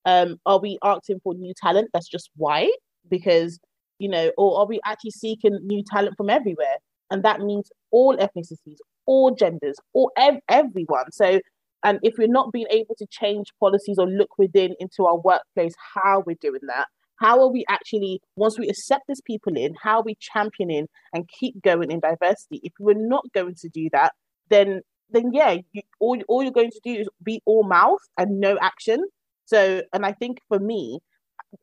um, 0.04 0.36
are 0.46 0.60
we 0.60 0.78
asking 0.82 1.20
for 1.22 1.34
new 1.34 1.52
talent 1.56 1.90
that's 1.92 2.08
just 2.08 2.30
white? 2.36 2.72
Because, 3.08 3.58
you 3.98 4.08
know, 4.08 4.30
or 4.36 4.58
are 4.60 4.66
we 4.66 4.80
actually 4.84 5.12
seeking 5.12 5.58
new 5.62 5.82
talent 5.90 6.16
from 6.16 6.30
everywhere? 6.30 6.76
And 7.10 7.22
that 7.22 7.40
means 7.40 7.70
all 7.90 8.16
ethnicities, 8.16 8.78
all 9.06 9.34
genders, 9.34 9.76
all 9.92 10.10
ev- 10.16 10.40
everyone. 10.48 11.12
So, 11.12 11.40
and 11.84 11.98
if 12.02 12.14
we're 12.18 12.28
not 12.28 12.52
being 12.52 12.66
able 12.70 12.94
to 12.98 13.06
change 13.10 13.48
policies 13.60 13.98
or 13.98 14.06
look 14.06 14.38
within 14.38 14.74
into 14.80 15.04
our 15.04 15.18
workplace, 15.18 15.74
how 15.94 16.22
we're 16.26 16.36
doing 16.40 16.62
that, 16.68 16.86
how 17.16 17.40
are 17.40 17.52
we 17.52 17.64
actually, 17.68 18.20
once 18.36 18.58
we 18.58 18.68
accept 18.68 19.04
these 19.06 19.20
people 19.20 19.56
in, 19.56 19.74
how 19.82 19.98
are 19.98 20.02
we 20.02 20.16
championing 20.18 20.88
and 21.12 21.28
keep 21.28 21.62
going 21.62 21.90
in 21.90 22.00
diversity? 22.00 22.60
If 22.62 22.72
we're 22.80 22.94
not 22.96 23.24
going 23.32 23.54
to 23.56 23.68
do 23.68 23.88
that, 23.92 24.12
then 24.50 24.80
then 25.10 25.32
yeah, 25.32 25.58
you, 25.72 25.82
all, 26.00 26.18
all 26.28 26.42
you're 26.42 26.50
going 26.50 26.70
to 26.70 26.80
do 26.82 27.00
is 27.00 27.08
be 27.22 27.40
all 27.44 27.62
mouth 27.62 28.00
and 28.18 28.40
no 28.40 28.58
action. 28.60 29.04
So, 29.46 29.82
and 29.92 30.06
I 30.06 30.12
think 30.12 30.38
for 30.48 30.58
me, 30.58 31.00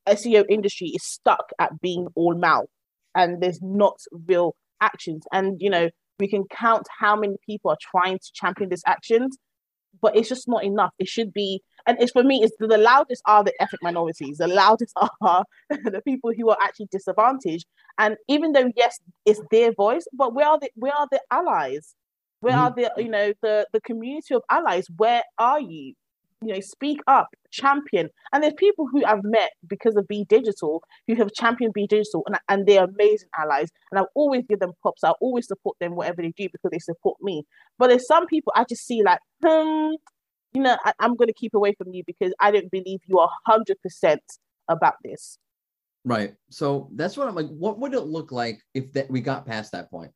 SEO 0.08 0.46
industry 0.50 0.90
is 0.90 1.04
stuck 1.04 1.52
at 1.60 1.82
being 1.82 2.08
all 2.16 2.36
mouth, 2.36 2.68
and 3.16 3.42
there's 3.42 3.62
not 3.62 3.98
real 4.28 4.56
actions. 4.80 5.26
And 5.32 5.62
you 5.62 5.70
know, 5.70 5.90
we 6.20 6.28
can 6.28 6.46
count 6.46 6.88
how 7.00 7.16
many 7.16 7.38
people 7.46 7.72
are 7.72 7.78
trying 7.82 8.20
to 8.20 8.32
champion 8.34 8.70
these 8.70 8.84
actions, 8.86 9.38
but 10.02 10.16
it's 10.16 10.30
just 10.30 10.48
not 10.48 10.64
enough. 10.64 10.92
It 11.00 11.08
should 11.08 11.34
be, 11.34 11.62
and 11.88 11.98
it's 12.02 12.12
for 12.12 12.24
me, 12.24 12.44
it's 12.44 12.56
the, 12.60 12.68
the 12.68 12.78
loudest 12.78 13.22
are 13.26 13.44
the 13.44 13.54
ethnic 13.60 13.82
minorities. 13.84 14.38
The 14.38 14.48
loudest 14.48 14.96
are 15.22 15.44
the 15.70 16.02
people 16.06 16.32
who 16.38 16.50
are 16.50 16.58
actually 16.62 16.88
disadvantaged. 16.92 17.66
And 17.98 18.18
even 18.28 18.54
though 18.54 18.72
yes, 18.76 19.00
it's 19.26 19.42
their 19.52 19.74
voice, 19.74 20.06
but 20.14 20.34
where 20.34 20.48
are 20.48 20.60
the 20.60 20.70
where 20.76 20.96
are 20.96 21.08
the 21.12 21.22
allies? 21.32 21.96
Where 22.40 22.54
mm-hmm. 22.54 22.62
are 22.62 22.92
the 22.96 23.04
you 23.04 23.10
know 23.10 23.34
the 23.42 23.68
the 23.74 23.82
community 23.82 24.34
of 24.34 24.44
allies? 24.50 24.88
Where 24.96 25.24
are 25.38 25.60
you? 25.60 25.94
You 26.41 26.53
know, 26.53 26.60
speak 26.60 27.00
up, 27.07 27.29
champion. 27.51 28.10
And 28.33 28.43
there's 28.43 28.53
people 28.57 28.88
who 28.91 29.05
I've 29.05 29.24
met 29.24 29.51
because 29.67 29.95
of 29.95 30.07
Be 30.07 30.25
Digital 30.25 30.81
who 31.07 31.15
have 31.15 31.31
championed 31.33 31.74
Be 31.74 31.86
Digital 31.86 32.24
and, 32.25 32.38
and 32.50 32.65
they're 32.65 32.86
amazing 32.86 33.29
allies. 33.38 33.69
And 33.91 34.00
I'll 34.00 34.10
always 34.15 34.43
give 34.50 34.60
them 34.60 34.74
props. 34.81 35.03
I'll 35.03 35.17
always 35.21 35.48
support 35.48 35.77
them 35.79 35.95
whatever 35.95 36.21
they 36.21 36.33
do 36.36 36.50
because 36.51 36.71
they 36.71 36.79
support 36.79 37.17
me. 37.21 37.43
But 37.77 37.88
there's 37.88 38.07
some 38.07 38.25
people 38.25 38.51
I 38.55 38.65
just 38.67 38.86
see 38.86 39.03
like, 39.03 39.19
hmm, 39.43 39.91
you 40.53 40.62
know, 40.62 40.77
I, 40.83 40.93
am 41.00 41.15
going 41.15 41.27
to 41.27 41.33
keep 41.33 41.53
away 41.53 41.75
from 41.77 41.93
you 41.93 42.03
because 42.05 42.33
I 42.39 42.51
don't 42.51 42.71
believe 42.71 43.00
you 43.05 43.19
are 43.19 43.29
100% 43.48 44.17
about 44.67 44.95
this. 45.03 45.38
Right. 46.03 46.33
So 46.50 46.89
that's 46.95 47.15
what 47.15 47.27
I'm 47.27 47.36
like. 47.36 47.48
What 47.48 47.77
would 47.79 47.93
it 47.93 48.01
look 48.01 48.31
like 48.31 48.60
if 48.74 48.91
that 48.93 49.12
we 49.12 49.21
got 49.21 49.45
past 49.45 49.74
that 49.74 49.91
point? 49.91 50.12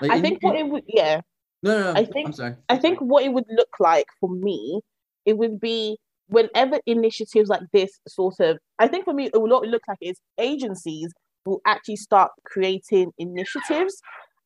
Like, 0.00 0.10
I 0.10 0.20
think 0.20 0.42
what 0.42 0.56
it 0.56 0.66
would, 0.66 0.84
yeah. 0.88 1.20
No, 1.62 1.78
no, 1.78 1.92
no. 1.92 2.00
I 2.00 2.04
think, 2.06 2.28
I'm 2.28 2.32
sorry. 2.32 2.54
I 2.68 2.78
think 2.78 2.98
what 3.00 3.24
it 3.24 3.32
would 3.32 3.44
look 3.48 3.68
like 3.78 4.06
for 4.20 4.28
me 4.28 4.80
it 5.26 5.36
would 5.38 5.60
be 5.60 5.96
whenever 6.28 6.80
initiatives 6.86 7.48
like 7.48 7.62
this 7.72 7.98
sort 8.08 8.40
of 8.40 8.58
i 8.78 8.88
think 8.88 9.04
for 9.04 9.12
me 9.12 9.26
it 9.26 9.40
will 9.40 9.48
look 9.48 9.82
like 9.88 9.98
is 10.00 10.18
agencies 10.38 11.12
will 11.44 11.60
actually 11.66 11.96
start 11.96 12.30
creating 12.46 13.12
initiatives. 13.18 14.00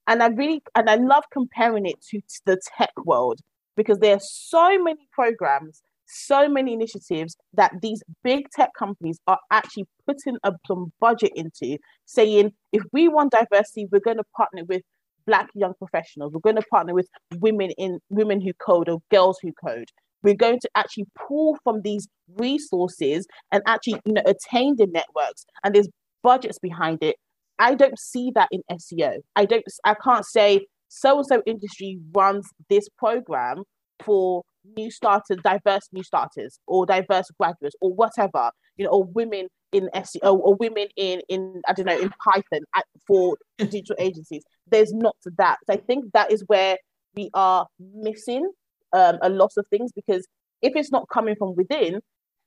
And 0.08 0.22
i 0.22 0.28
really 0.28 0.62
and 0.74 0.90
i 0.90 0.96
love 0.96 1.24
comparing 1.32 1.86
it 1.86 2.00
to 2.10 2.20
the 2.46 2.58
tech 2.76 2.90
world 3.04 3.40
because 3.76 3.98
there 3.98 4.16
are 4.16 4.20
so 4.22 4.82
many 4.82 5.06
programs 5.12 5.82
so 6.10 6.48
many 6.48 6.72
initiatives 6.72 7.36
that 7.52 7.70
these 7.82 8.02
big 8.24 8.48
tech 8.50 8.70
companies 8.76 9.20
are 9.26 9.38
actually 9.50 9.86
putting 10.06 10.38
a, 10.42 10.52
some 10.66 10.90
budget 10.98 11.30
into 11.36 11.76
saying 12.06 12.50
if 12.72 12.82
we 12.92 13.08
want 13.08 13.32
diversity 13.32 13.86
we're 13.92 14.00
going 14.00 14.16
to 14.16 14.24
partner 14.34 14.64
with 14.64 14.82
black 15.28 15.50
young 15.54 15.74
professionals. 15.74 16.32
We're 16.32 16.40
going 16.40 16.56
to 16.56 16.62
partner 16.70 16.94
with 16.94 17.06
women 17.36 17.70
in 17.72 18.00
women 18.08 18.40
who 18.40 18.52
code 18.54 18.88
or 18.88 19.00
girls 19.10 19.38
who 19.40 19.52
code 19.52 19.90
we're 20.22 20.34
going 20.34 20.58
to 20.60 20.70
actually 20.74 21.06
pull 21.16 21.56
from 21.64 21.82
these 21.82 22.08
resources 22.36 23.26
and 23.52 23.62
actually 23.66 24.00
you 24.04 24.12
know 24.12 24.22
attain 24.26 24.76
the 24.76 24.86
networks 24.86 25.44
and 25.64 25.74
there's 25.74 25.88
budgets 26.22 26.58
behind 26.58 26.98
it. 27.02 27.16
I 27.58 27.74
don't 27.74 27.98
see 27.98 28.30
that 28.34 28.48
in 28.52 28.62
seo 28.72 29.16
i 29.34 29.44
don't 29.44 29.64
i 29.84 29.94
can't 29.94 30.24
say 30.24 30.64
so 30.88 31.18
and 31.18 31.26
so 31.26 31.42
industry 31.44 31.98
runs 32.12 32.48
this 32.68 32.88
program 32.96 33.64
for 34.04 34.42
new 34.76 34.90
starters 34.90 35.38
diverse 35.42 35.88
new 35.92 36.04
starters 36.04 36.60
or 36.68 36.86
diverse 36.86 37.26
graduates 37.38 37.74
or 37.80 37.92
whatever 37.92 38.50
you 38.76 38.84
know 38.84 38.90
or 38.90 39.04
women 39.04 39.48
in 39.72 39.88
seo 39.96 40.38
or 40.38 40.54
women 40.56 40.86
in 40.96 41.20
in 41.28 41.60
i 41.68 41.72
don't 41.72 41.86
know 41.86 41.98
in 41.98 42.10
python 42.24 42.60
at, 42.76 42.84
for 43.06 43.36
digital 43.58 43.96
agencies. 43.98 44.42
There's 44.70 44.92
not 44.92 45.16
that. 45.36 45.58
So 45.66 45.74
i 45.74 45.76
think 45.76 46.12
that 46.14 46.32
is 46.32 46.44
where 46.46 46.76
we 47.14 47.30
are 47.34 47.66
missing 47.78 48.50
um, 48.92 49.18
a 49.22 49.28
lot 49.28 49.52
of 49.56 49.66
things 49.68 49.92
because 49.92 50.26
if 50.62 50.74
it's 50.74 50.90
not 50.90 51.08
coming 51.08 51.36
from 51.36 51.54
within, 51.54 52.00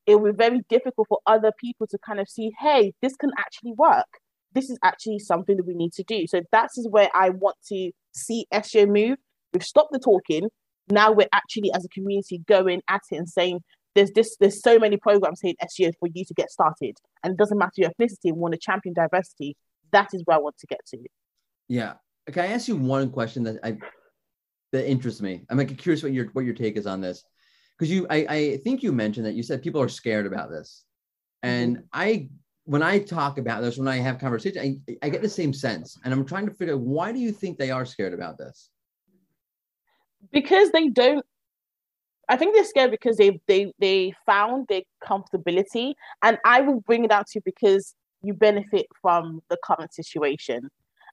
it 0.06 0.16
will 0.16 0.32
be 0.32 0.38
very 0.38 0.62
difficult 0.70 1.08
for 1.08 1.20
other 1.26 1.52
people 1.60 1.88
to 1.88 1.98
kind 2.06 2.20
of 2.20 2.28
see, 2.28 2.52
hey, 2.60 2.94
this 3.02 3.16
can 3.16 3.32
actually 3.38 3.74
work. 3.74 4.08
This 4.54 4.70
is 4.70 4.78
actually 4.84 5.20
something 5.20 5.58
that 5.58 5.66
we 5.66 5.76
need 5.76 5.94
to 5.94 6.04
do. 6.04 6.28
So 6.28 6.42
that 6.52 6.70
is 6.76 6.88
where 6.90 7.10
I 7.14 7.30
want 7.30 7.58
to 7.70 7.92
see 8.14 8.46
SEO 8.54 8.88
move. 8.88 9.18
We've 9.54 9.64
stopped 9.64 9.92
the 9.92 10.00
talking. 10.00 10.50
Now 10.90 11.12
we're 11.12 11.30
actually, 11.32 11.72
as 11.74 11.86
a 11.86 11.90
community, 11.90 12.42
going 12.48 12.82
at 12.90 13.02
it 13.12 13.18
and 13.18 13.30
saying, 13.30 13.62
there's 13.96 14.12
this, 14.12 14.36
there's 14.40 14.62
so 14.62 14.80
many 14.80 14.98
programs 14.98 15.42
here 15.42 15.54
in 15.60 15.68
SEO 15.68 15.94
for 16.00 16.10
you 16.14 16.26
to 16.26 16.34
get 16.34 16.50
started, 16.50 16.98
and 17.24 17.32
it 17.34 17.38
doesn't 17.38 17.58
matter 17.58 17.74
your 17.78 17.90
ethnicity. 17.90 18.26
We 18.26 18.32
want 18.34 18.54
to 18.54 18.60
champion 18.60 18.94
diversity. 18.94 19.58
That 19.92 20.10
is 20.14 20.24
where 20.26 20.38
I 20.38 20.40
want 20.40 20.58
to 20.60 20.68
get 20.68 20.80
to. 20.88 21.00
Yeah. 21.68 21.94
Can 22.32 22.46
I 22.46 22.48
ask 22.48 22.68
you 22.68 22.78
one 22.78 23.10
question 23.10 23.44
that 23.44 23.58
I 23.64 23.78
that 24.72 24.90
interests 24.90 25.22
me. 25.22 25.44
I'm 25.50 25.58
like 25.58 25.78
curious 25.78 26.04
what 26.04 26.14
your 26.14 26.28
what 26.28 26.46
your 26.46 26.54
take 26.54 26.78
is 26.78 26.88
on 26.88 27.02
this, 27.02 27.24
because 27.78 27.92
you 27.92 28.08
I, 28.10 28.26
I 28.30 28.58
think 28.58 28.84
you 28.84 28.92
mentioned 28.92 29.26
that 29.26 29.34
you 29.34 29.44
said 29.44 29.62
people 29.62 29.82
are 29.82 29.90
scared 29.90 30.26
about 30.26 30.50
this, 30.50 30.84
and 31.44 31.78
mm-hmm. 31.78 31.86
I 31.94 32.30
when 32.66 32.84
I 32.84 33.00
talk 33.00 33.38
about 33.38 33.62
this 33.62 33.78
when 33.78 33.88
I 33.88 33.98
have 33.98 34.20
conversation 34.20 34.82
I, 34.88 34.96
I 35.06 35.10
get 35.10 35.22
the 35.22 35.30
same 35.30 35.54
sense, 35.54 35.98
and 36.04 36.14
I'm 36.14 36.26
trying 36.26 36.46
to 36.46 36.54
figure 36.54 36.76
out 36.76 36.82
why 36.82 37.12
do 37.12 37.20
you 37.20 37.32
think 37.32 37.58
they 37.58 37.72
are 37.72 37.86
scared 37.86 38.14
about 38.14 38.38
this? 38.38 38.70
Because 40.32 40.72
they 40.72 40.88
don't. 40.90 41.26
I 42.30 42.38
think 42.38 42.56
they're 42.56 42.64
scared 42.64 42.92
because 42.92 43.18
they 43.18 43.42
they 43.48 43.74
they 43.80 44.14
found 44.26 44.68
their 44.68 44.84
comfortability, 45.04 45.96
and 46.22 46.38
I 46.46 46.62
will 46.62 46.82
bring 46.82 47.04
it 47.04 47.12
out 47.12 47.28
to 47.28 47.40
you 47.40 47.42
because 47.44 47.94
you 48.24 48.34
benefit 48.34 48.86
from 49.02 49.42
the 49.50 49.58
current 49.64 49.94
situation. 49.94 50.70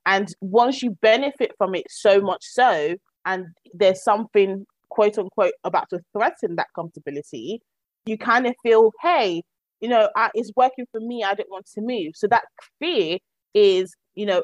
And 0.06 0.28
once 0.40 0.82
you 0.82 0.90
benefit 1.02 1.52
from 1.58 1.74
it 1.74 1.86
so 1.90 2.20
much 2.20 2.44
so, 2.44 2.96
and 3.28 3.46
there's 3.74 4.02
something 4.02 4.64
quote 4.88 5.18
unquote 5.18 5.52
about 5.62 5.88
to 5.90 6.00
threaten 6.12 6.56
that 6.56 6.68
comfortability, 6.76 7.58
you 8.06 8.16
kind 8.16 8.46
of 8.46 8.54
feel, 8.62 8.90
hey, 9.02 9.42
you 9.80 9.88
know, 9.88 10.08
I, 10.16 10.30
it's 10.34 10.50
working 10.56 10.86
for 10.90 11.00
me. 11.00 11.22
I 11.22 11.34
don't 11.34 11.50
want 11.50 11.66
to 11.74 11.80
move. 11.82 12.12
So 12.14 12.26
that 12.28 12.44
fear 12.80 13.18
is, 13.54 13.94
you 14.14 14.26
know, 14.26 14.42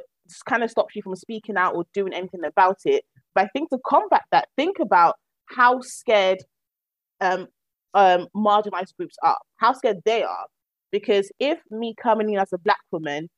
kind 0.48 0.62
of 0.62 0.70
stops 0.70 0.94
you 0.94 1.02
from 1.02 1.16
speaking 1.16 1.56
out 1.56 1.74
or 1.74 1.84
doing 1.94 2.12
anything 2.12 2.44
about 2.44 2.76
it. 2.84 3.04
But 3.34 3.44
I 3.44 3.48
think 3.48 3.70
to 3.70 3.78
combat 3.86 4.22
that, 4.32 4.48
think 4.56 4.78
about 4.78 5.16
how 5.46 5.80
scared 5.80 6.38
um, 7.20 7.48
um, 7.94 8.28
marginalized 8.36 8.96
groups 8.98 9.16
are, 9.22 9.38
how 9.56 9.72
scared 9.72 9.98
they 10.04 10.22
are. 10.22 10.46
Because 10.92 11.30
if 11.40 11.58
me 11.70 11.94
coming 12.00 12.30
in 12.30 12.38
as 12.38 12.52
a 12.52 12.58
black 12.58 12.80
woman, 12.92 13.28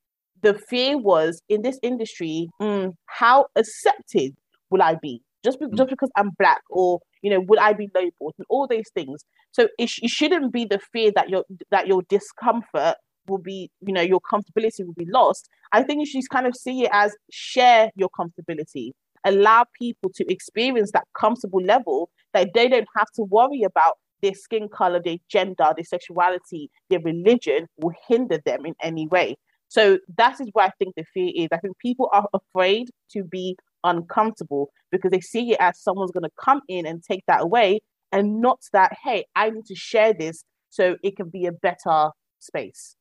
the 0.43 0.55
fear 0.69 0.99
was 0.99 1.41
in 1.49 1.63
this 1.63 1.79
industry, 1.83 2.51
mm, 2.61 2.93
how 3.07 3.47
accepted 3.57 4.35
will 4.71 4.83
I 4.83 4.97
be? 5.01 5.23
Just, 5.47 5.61
be, 5.61 5.67
mm. 5.67 5.77
just 5.77 5.91
because 5.91 6.11
I'm 6.17 6.31
black 6.39 6.63
or 6.71 7.01
you 7.23 7.31
know 7.31 7.41
would 7.41 7.59
I 7.59 7.73
be 7.73 7.89
labeled 7.95 8.35
and 8.39 8.47
all 8.51 8.67
these 8.67 8.91
things. 8.95 9.25
So 9.53 9.69
it, 9.79 9.89
sh- 9.89 10.01
it 10.03 10.11
shouldn't 10.11 10.53
be 10.53 10.65
the 10.65 10.79
fear 10.93 11.13
that 11.15 11.31
your 11.31 11.45
that 11.71 11.87
your 11.87 12.03
discomfort 12.09 12.97
will 13.29 13.39
be 13.39 13.71
you 13.81 13.93
know 13.93 14.03
your 14.03 14.21
comfortability 14.21 14.85
will 14.85 14.95
be 14.95 15.07
lost. 15.07 15.49
I 15.73 15.83
think 15.83 16.01
you 16.01 16.07
should 16.07 16.29
kind 16.31 16.47
of 16.47 16.55
see 16.55 16.83
it 16.83 16.91
as 16.93 17.15
share 17.31 17.91
your 17.95 18.11
comfortability. 18.19 18.91
Allow 19.25 19.65
people 19.79 20.11
to 20.15 20.31
experience 20.31 20.93
that 20.93 21.05
comfortable 21.19 21.63
level 21.63 22.11
that 22.33 22.53
they 22.55 22.69
don't 22.69 22.87
have 22.97 23.09
to 23.17 23.23
worry 23.23 23.63
about 23.63 23.95
their 24.23 24.35
skin 24.35 24.69
color, 24.69 25.01
their 25.03 25.17
gender, 25.29 25.73
their 25.75 25.85
sexuality, 25.85 26.71
their 26.91 27.01
religion 27.01 27.67
will 27.79 27.95
hinder 28.09 28.39
them 28.45 28.67
in 28.67 28.75
any 28.83 29.07
way. 29.09 29.37
So 29.69 29.99
that 30.17 30.41
is 30.41 30.49
where 30.53 30.67
I 30.67 30.71
think 30.79 30.95
the 30.97 31.05
fear 31.13 31.33
is. 31.35 31.49
I 31.53 31.59
think 31.59 31.77
people 31.79 32.09
are 32.13 32.29
afraid 32.33 32.89
to 33.13 33.25
be 33.25 33.57
uncomfortable 33.87 34.71
because 34.91 35.11
they 35.11 35.21
see 35.21 35.53
it 35.53 35.59
as 35.61 35.81
someone's 35.81 36.11
going 36.11 36.25
to 36.25 36.31
come 36.39 36.61
in 36.69 36.87
and 36.87 37.03
take 37.03 37.25
that 37.27 37.43
away 37.43 37.81
and 38.13 38.41
not 38.41 38.61
that, 38.73 38.97
hey, 39.03 39.27
I 39.35 39.51
need 39.51 39.67
to 39.67 39.75
share 39.75 40.13
this 40.13 40.45
so 40.71 40.97
it 41.03 41.17
can 41.17 41.29
be 41.29 41.47
a 41.47 41.53
better 41.53 42.11
space. 42.39 42.97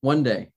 One 0.00 0.22
day. 0.22 0.50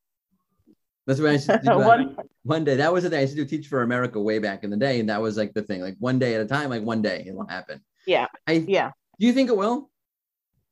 That's 1.08 1.20
what 1.20 1.30
I 1.30 1.34
used 1.34 1.50
to 1.50 1.60
do. 1.64 1.78
one, 1.78 2.16
one 2.44 2.64
day. 2.64 2.76
That 2.76 2.94
was 2.94 3.04
the 3.04 3.10
thing 3.10 3.20
I 3.20 3.22
used 3.22 3.36
to 3.36 3.44
do 3.44 3.48
Teach 3.48 3.68
for 3.68 3.82
America 3.82 4.20
way 4.20 4.40
back 4.40 4.64
in 4.64 4.70
the 4.70 4.78
day. 4.78 5.00
And 5.00 5.10
that 5.10 5.22
was 5.22 5.38
like 5.38 5.54
the 5.54 5.64
thing, 5.64 5.82
like 5.82 5.96
one 6.00 6.20
day 6.20 6.36
at 6.36 6.42
a 6.42 6.46
time, 6.46 6.70
like 6.70 6.84
one 6.84 7.02
day 7.02 7.26
it'll 7.28 7.48
happen. 7.48 7.82
Yeah. 8.06 8.28
I, 8.48 8.64
yeah. 8.68 8.92
Do 9.20 9.28
you 9.28 9.34
think 9.34 9.50
it 9.50 9.58
will? 9.58 9.90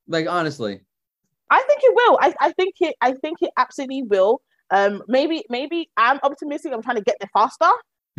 Like 0.07 0.27
honestly. 0.27 0.81
I 1.49 1.61
think 1.63 1.81
it 1.83 1.95
will. 1.95 2.19
I, 2.21 2.33
I 2.39 2.51
think 2.51 2.75
it 2.81 2.95
I 3.01 3.13
think 3.13 3.39
it 3.41 3.51
absolutely 3.57 4.03
will. 4.03 4.41
Um 4.71 5.01
maybe 5.07 5.43
maybe 5.49 5.89
I'm 5.97 6.19
optimistic. 6.21 6.73
I'm 6.73 6.83
trying 6.83 6.97
to 6.97 7.03
get 7.03 7.17
there 7.19 7.29
faster 7.33 7.71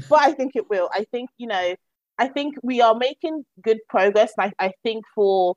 but 0.08 0.20
I 0.20 0.32
think 0.32 0.52
it 0.54 0.68
will. 0.68 0.88
I 0.94 1.04
think 1.10 1.30
you 1.38 1.46
know, 1.46 1.74
I 2.18 2.28
think 2.28 2.54
we 2.62 2.80
are 2.80 2.94
making 2.94 3.44
good 3.62 3.78
progress. 3.88 4.32
And 4.38 4.52
I, 4.58 4.66
I 4.66 4.72
think 4.82 5.04
for 5.14 5.54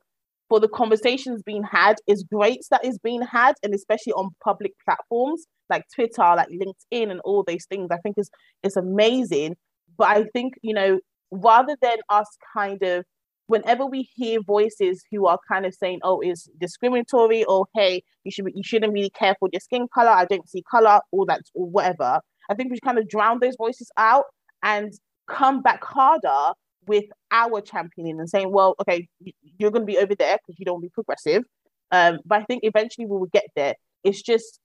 for 0.49 0.59
the 0.59 0.67
conversations 0.67 1.41
being 1.43 1.63
had 1.63 1.95
is 2.07 2.23
great 2.23 2.61
that 2.69 2.85
is 2.85 2.99
being 2.99 3.21
had, 3.21 3.55
and 3.63 3.73
especially 3.73 4.13
on 4.13 4.29
public 4.43 4.73
platforms 4.85 5.45
like 5.69 5.83
Twitter, 5.93 6.21
like 6.21 6.49
LinkedIn, 6.49 7.09
and 7.09 7.19
all 7.21 7.43
those 7.43 7.65
things. 7.65 7.89
I 7.91 7.97
think 7.97 8.17
is 8.17 8.29
is 8.63 8.77
amazing. 8.77 9.55
But 9.97 10.07
I 10.07 10.25
think 10.33 10.53
you 10.61 10.73
know, 10.73 10.99
rather 11.31 11.75
than 11.81 11.97
us 12.09 12.27
kind 12.55 12.81
of 12.83 13.05
whenever 13.47 13.85
we 13.85 14.07
hear 14.15 14.39
voices 14.45 15.03
who 15.11 15.27
are 15.27 15.39
kind 15.51 15.65
of 15.65 15.73
saying, 15.73 15.99
"Oh, 16.03 16.21
it's 16.21 16.47
discriminatory," 16.59 17.43
or 17.45 17.65
"Hey, 17.75 18.03
you 18.23 18.31
should 18.31 18.45
you 18.53 18.63
shouldn't 18.63 18.93
really 18.93 19.09
care 19.09 19.35
for 19.39 19.49
your 19.51 19.59
skin 19.59 19.87
color. 19.93 20.09
I 20.09 20.25
don't 20.25 20.47
see 20.49 20.63
color," 20.69 21.01
all 21.11 21.25
that 21.25 21.41
or 21.53 21.67
whatever. 21.67 22.21
I 22.49 22.55
think 22.55 22.69
we 22.69 22.77
should 22.77 22.83
kind 22.83 22.97
of 22.97 23.07
drown 23.07 23.39
those 23.39 23.55
voices 23.57 23.91
out 23.97 24.25
and 24.61 24.93
come 25.27 25.61
back 25.61 25.83
harder 25.83 26.53
with 26.85 27.05
our 27.31 27.61
championing 27.61 28.19
and 28.19 28.29
saying, 28.29 28.51
well, 28.51 28.75
okay, 28.81 29.07
you're 29.57 29.71
going 29.71 29.83
to 29.83 29.91
be 29.91 29.97
over 29.97 30.15
there 30.15 30.37
because 30.37 30.59
you 30.59 30.65
don't 30.65 30.81
be 30.81 30.89
progressive. 30.89 31.43
Um, 31.91 32.19
but 32.25 32.41
I 32.41 32.43
think 32.45 32.63
eventually 32.63 33.05
we 33.05 33.17
will 33.17 33.29
get 33.31 33.45
there. 33.55 33.75
It's 34.03 34.21
just 34.21 34.59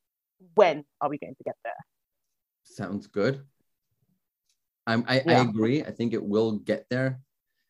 when 0.55 0.85
are 1.01 1.09
we 1.09 1.19
going 1.19 1.35
to 1.35 1.45
get 1.45 1.57
there? 1.65 1.73
Sounds 2.65 3.07
good. 3.07 3.43
I'm, 4.87 5.05
I, 5.07 5.23
yeah. 5.25 5.41
I 5.41 5.43
agree. 5.43 5.83
I 5.83 5.91
think 5.91 6.15
it 6.15 6.25
will 6.25 6.53
get 6.53 6.87
there. 6.91 7.21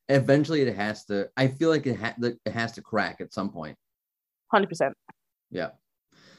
Eventually, 0.09 0.63
it 0.63 0.75
has 0.75 1.05
to. 1.07 1.29
I 1.37 1.49
feel 1.49 1.69
like 1.69 1.87
it, 1.87 1.97
ha- 1.97 2.15
it 2.19 2.53
has 2.53 2.73
to 2.73 2.83
crack 2.83 3.21
at 3.21 3.33
some 3.35 3.51
point. 3.51 3.77
Hundred 4.51 4.69
percent. 4.69 4.95
Yeah. 5.51 5.71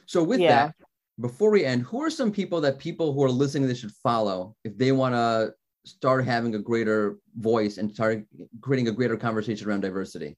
So 0.05 0.23
with 0.23 0.39
yeah. 0.39 0.67
that, 0.67 0.75
before 1.19 1.51
we 1.51 1.65
end, 1.65 1.83
who 1.83 2.01
are 2.01 2.09
some 2.09 2.31
people 2.31 2.61
that 2.61 2.79
people 2.79 3.13
who 3.13 3.23
are 3.23 3.29
listening 3.29 3.63
to 3.63 3.67
this 3.67 3.79
should 3.79 3.91
follow 3.91 4.55
if 4.63 4.77
they 4.77 4.91
want 4.91 5.15
to 5.15 5.53
start 5.85 6.25
having 6.25 6.55
a 6.55 6.59
greater 6.59 7.17
voice 7.35 7.77
and 7.77 7.93
start 7.93 8.23
creating 8.61 8.87
a 8.87 8.91
greater 8.91 9.17
conversation 9.17 9.67
around 9.67 9.81
diversity? 9.81 10.37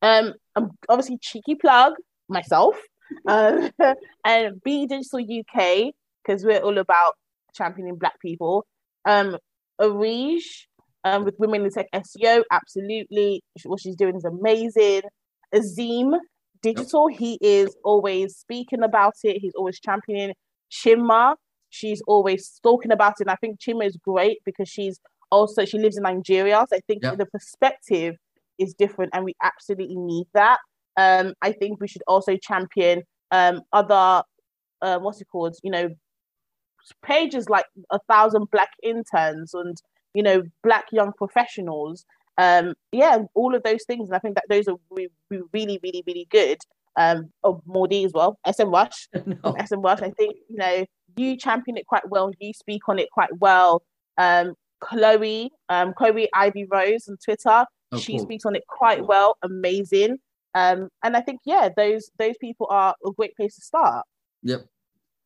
Um, 0.00 0.34
I'm 0.54 0.70
obviously 0.88 1.18
cheeky 1.20 1.54
plug 1.54 1.94
myself, 2.28 2.76
um, 3.26 3.70
and 4.24 4.62
Be 4.62 4.86
Digital 4.86 5.20
UK 5.20 5.92
because 6.24 6.44
we're 6.44 6.60
all 6.60 6.78
about 6.78 7.14
championing 7.54 7.96
Black 7.96 8.20
people. 8.20 8.66
Um, 9.04 9.36
Areej, 9.80 10.42
um, 11.04 11.24
with 11.24 11.34
Women 11.38 11.64
in 11.64 11.70
Tech 11.70 11.88
SEO, 11.92 12.42
absolutely, 12.50 13.42
what 13.64 13.80
she's 13.80 13.96
doing 13.96 14.16
is 14.16 14.24
amazing. 14.24 15.02
Azeem 15.54 16.18
Digital, 16.62 17.10
yep. 17.10 17.18
he 17.18 17.38
is 17.40 17.76
always 17.84 18.36
speaking 18.36 18.82
about 18.82 19.14
it. 19.22 19.38
He's 19.40 19.54
always 19.54 19.80
championing. 19.80 20.34
Chima, 20.70 21.36
she's 21.70 22.02
always 22.06 22.60
talking 22.62 22.92
about 22.92 23.14
it. 23.20 23.22
And 23.22 23.30
I 23.30 23.36
think 23.36 23.60
Chima 23.60 23.86
is 23.86 23.96
great 23.96 24.38
because 24.44 24.68
she's 24.68 25.00
also 25.30 25.64
she 25.64 25.78
lives 25.78 25.96
in 25.96 26.02
Nigeria. 26.02 26.64
So 26.68 26.76
I 26.76 26.80
think 26.86 27.02
yep. 27.02 27.18
the 27.18 27.26
perspective 27.26 28.16
is 28.58 28.74
different, 28.74 29.12
and 29.14 29.24
we 29.24 29.34
absolutely 29.42 29.96
need 29.96 30.26
that. 30.34 30.58
Um, 30.96 31.34
I 31.42 31.52
think 31.52 31.80
we 31.80 31.88
should 31.88 32.02
also 32.06 32.36
champion 32.36 33.02
um, 33.30 33.62
other 33.72 34.22
uh, 34.82 34.98
what's 34.98 35.20
it 35.20 35.28
called? 35.30 35.56
You 35.62 35.70
know, 35.70 35.88
pages 37.04 37.48
like 37.48 37.66
a 37.90 37.98
thousand 38.08 38.50
black 38.50 38.70
interns 38.82 39.54
and 39.54 39.76
you 40.14 40.22
know 40.22 40.42
black 40.62 40.86
young 40.92 41.12
professionals. 41.16 42.04
Um, 42.38 42.74
yeah, 42.92 43.18
all 43.34 43.54
of 43.54 43.62
those 43.64 43.84
things, 43.84 44.08
and 44.08 44.16
I 44.16 44.20
think 44.20 44.36
that 44.36 44.44
those 44.48 44.68
are 44.68 44.76
re- 44.90 45.08
re- 45.28 45.42
really, 45.52 45.80
really, 45.82 46.02
really 46.06 46.26
good. 46.30 46.58
Um, 46.96 47.30
of 47.44 47.62
Mordy 47.64 48.04
as 48.04 48.12
well, 48.12 48.40
SEMrush, 48.44 49.06
no. 49.26 49.52
SEMrush. 49.52 50.02
I 50.02 50.10
think 50.10 50.36
you 50.48 50.56
know 50.56 50.84
you 51.16 51.36
champion 51.36 51.76
it 51.76 51.86
quite 51.86 52.08
well. 52.08 52.32
You 52.40 52.52
speak 52.52 52.88
on 52.88 52.98
it 52.98 53.10
quite 53.12 53.36
well. 53.38 53.82
Um, 54.16 54.54
Chloe, 54.80 55.52
um, 55.68 55.92
Chloe 55.94 56.28
Ivy 56.34 56.64
Rose 56.64 57.08
on 57.08 57.16
Twitter. 57.24 57.66
Oh, 57.92 57.98
she 57.98 58.14
cool. 58.14 58.22
speaks 58.22 58.44
on 58.44 58.56
it 58.56 58.64
quite 58.66 59.06
well. 59.06 59.36
Amazing. 59.42 60.18
Um, 60.54 60.88
and 61.02 61.16
I 61.16 61.20
think 61.20 61.40
yeah, 61.44 61.68
those 61.76 62.10
those 62.18 62.36
people 62.38 62.66
are 62.70 62.94
a 63.06 63.10
great 63.12 63.36
place 63.36 63.54
to 63.56 63.62
start. 63.62 64.04
Yep. 64.42 64.66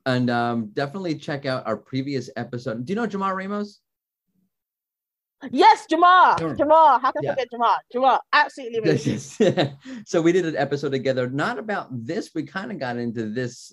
And 0.04 0.30
um, 0.30 0.70
definitely 0.74 1.14
check 1.14 1.46
out 1.46 1.66
our 1.66 1.76
previous 1.76 2.28
episode. 2.36 2.84
Do 2.84 2.92
you 2.92 2.96
know 2.96 3.06
Jamar 3.06 3.36
Ramos? 3.36 3.80
Yes, 5.50 5.86
Jamar. 5.90 6.38
Jamar. 6.38 7.00
How 7.00 7.12
can 7.12 7.24
I 7.24 7.28
yeah. 7.28 7.30
forget 7.32 7.48
Jamar? 7.52 7.76
Jamar, 7.94 8.18
absolutely 8.32 8.78
amazing. 8.78 9.76
so 10.06 10.22
we 10.22 10.32
did 10.32 10.46
an 10.46 10.56
episode 10.56 10.92
together, 10.92 11.28
not 11.28 11.58
about 11.58 11.88
this. 11.90 12.30
We 12.34 12.44
kind 12.44 12.70
of 12.70 12.78
got 12.78 12.96
into 12.96 13.28
this 13.30 13.72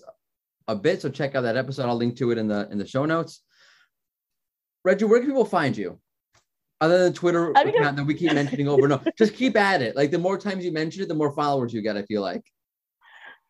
a 0.68 0.74
bit. 0.74 1.02
So 1.02 1.08
check 1.08 1.34
out 1.34 1.42
that 1.42 1.56
episode. 1.56 1.86
I'll 1.86 1.96
link 1.96 2.16
to 2.16 2.30
it 2.30 2.38
in 2.38 2.48
the 2.48 2.68
in 2.70 2.78
the 2.78 2.86
show 2.86 3.04
notes. 3.04 3.42
Reggie, 4.84 5.04
where 5.04 5.20
can 5.20 5.28
people 5.28 5.44
find 5.44 5.76
you? 5.76 5.98
Other 6.80 6.98
than 6.98 7.12
Twitter 7.12 7.50
account 7.50 7.96
that 7.96 8.06
we 8.06 8.14
keep 8.14 8.32
mentioning 8.34 8.66
over 8.66 8.84
and 8.84 8.94
over. 8.94 9.10
Just 9.18 9.34
keep 9.34 9.56
at 9.56 9.82
it. 9.82 9.94
Like 9.96 10.10
the 10.10 10.18
more 10.18 10.38
times 10.38 10.64
you 10.64 10.72
mention 10.72 11.02
it, 11.02 11.08
the 11.08 11.14
more 11.14 11.32
followers 11.32 11.74
you 11.74 11.82
get, 11.82 11.96
I 11.96 12.02
feel 12.02 12.22
like. 12.22 12.42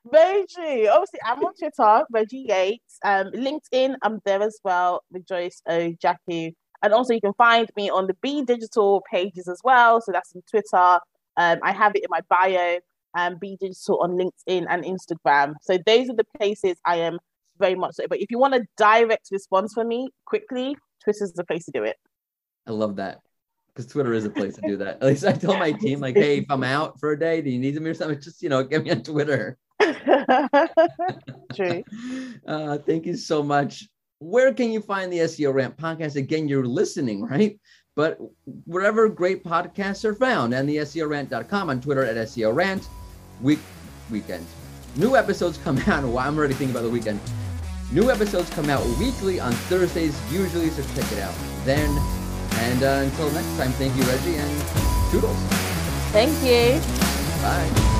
Reggie. 0.04 0.88
Obviously, 0.88 1.20
I'm 1.24 1.44
on 1.44 1.54
Twitter, 1.54 2.04
Reggie 2.10 2.46
Yates. 2.48 2.98
Um, 3.04 3.30
LinkedIn, 3.32 3.96
I'm 4.02 4.20
there 4.24 4.42
as 4.42 4.58
well, 4.64 5.04
Rejoice 5.12 5.62
Ojiaku. 5.68 6.54
And 6.82 6.92
also, 6.92 7.14
you 7.14 7.20
can 7.20 7.34
find 7.34 7.68
me 7.76 7.90
on 7.90 8.06
the 8.06 8.14
B 8.22 8.42
Digital 8.42 9.02
pages 9.10 9.48
as 9.48 9.60
well. 9.62 10.00
So 10.00 10.12
that's 10.12 10.34
on 10.34 10.42
Twitter. 10.50 11.00
Um, 11.36 11.58
I 11.62 11.72
have 11.72 11.94
it 11.94 12.02
in 12.02 12.08
my 12.10 12.20
bio 12.28 12.78
and 13.16 13.40
Be 13.40 13.56
Digital 13.60 13.98
on 14.00 14.12
LinkedIn 14.12 14.66
and 14.68 14.84
Instagram. 14.84 15.54
So 15.62 15.78
those 15.84 16.08
are 16.08 16.16
the 16.16 16.26
places 16.38 16.76
I 16.84 16.96
am 16.96 17.18
very 17.58 17.74
much 17.74 17.94
so. 17.94 18.04
But 18.08 18.20
if 18.20 18.30
you 18.30 18.38
want 18.38 18.54
a 18.54 18.66
direct 18.76 19.28
response 19.30 19.74
from 19.74 19.88
me 19.88 20.08
quickly, 20.24 20.76
Twitter 21.02 21.24
is 21.24 21.32
the 21.32 21.44
place 21.44 21.64
to 21.66 21.70
do 21.70 21.84
it. 21.84 21.96
I 22.66 22.72
love 22.72 22.96
that 22.96 23.20
because 23.68 23.86
Twitter 23.86 24.12
is 24.12 24.24
a 24.24 24.30
place 24.30 24.54
to 24.56 24.62
do 24.62 24.76
that. 24.78 24.96
At 24.96 25.02
least 25.02 25.24
I 25.24 25.32
tell 25.32 25.56
my 25.56 25.72
team, 25.72 26.00
like, 26.00 26.16
hey, 26.16 26.38
if 26.38 26.46
I'm 26.50 26.64
out 26.64 26.98
for 27.00 27.12
a 27.12 27.18
day, 27.18 27.40
do 27.40 27.50
you 27.50 27.58
need 27.58 27.80
me 27.80 27.90
or 27.90 27.94
something? 27.94 28.20
Just 28.20 28.42
you 28.42 28.48
know, 28.48 28.62
get 28.62 28.84
me 28.84 28.90
on 28.90 29.02
Twitter. 29.02 29.56
True. 31.54 31.84
Uh, 32.46 32.78
thank 32.78 33.06
you 33.06 33.16
so 33.16 33.42
much. 33.42 33.88
Where 34.20 34.52
can 34.52 34.70
you 34.70 34.82
find 34.82 35.10
the 35.10 35.20
SEO 35.20 35.52
Rant 35.52 35.76
podcast? 35.78 36.16
Again, 36.16 36.46
you're 36.46 36.66
listening, 36.66 37.22
right? 37.24 37.58
But 37.96 38.18
wherever 38.66 39.08
great 39.08 39.42
podcasts 39.42 40.04
are 40.04 40.14
found, 40.14 40.54
and 40.54 40.68
the 40.68 40.76
SEOrant.com 40.76 41.70
on 41.70 41.80
Twitter 41.80 42.04
at 42.04 42.16
SEO 42.16 42.54
Rant 42.54 42.88
week 43.40 43.58
weekend. 44.10 44.46
New 44.96 45.16
episodes 45.16 45.58
come 45.58 45.78
out. 45.86 46.04
Well, 46.04 46.18
I'm 46.18 46.36
already 46.36 46.54
thinking 46.54 46.76
about 46.76 46.84
the 46.84 46.90
weekend. 46.90 47.18
New 47.92 48.10
episodes 48.10 48.50
come 48.50 48.68
out 48.68 48.86
weekly 48.98 49.40
on 49.40 49.52
Thursdays, 49.52 50.14
usually, 50.30 50.68
so 50.68 50.82
check 50.94 51.10
it 51.12 51.18
out 51.20 51.34
then. 51.64 51.90
And 52.52 52.82
uh, 52.82 53.02
until 53.04 53.30
next 53.32 53.56
time, 53.56 53.72
thank 53.72 53.96
you, 53.96 54.02
Reggie, 54.02 54.36
and 54.36 55.10
toodles. 55.10 55.36
Thank 56.12 56.32
you. 56.44 56.78
Bye. 57.42 57.96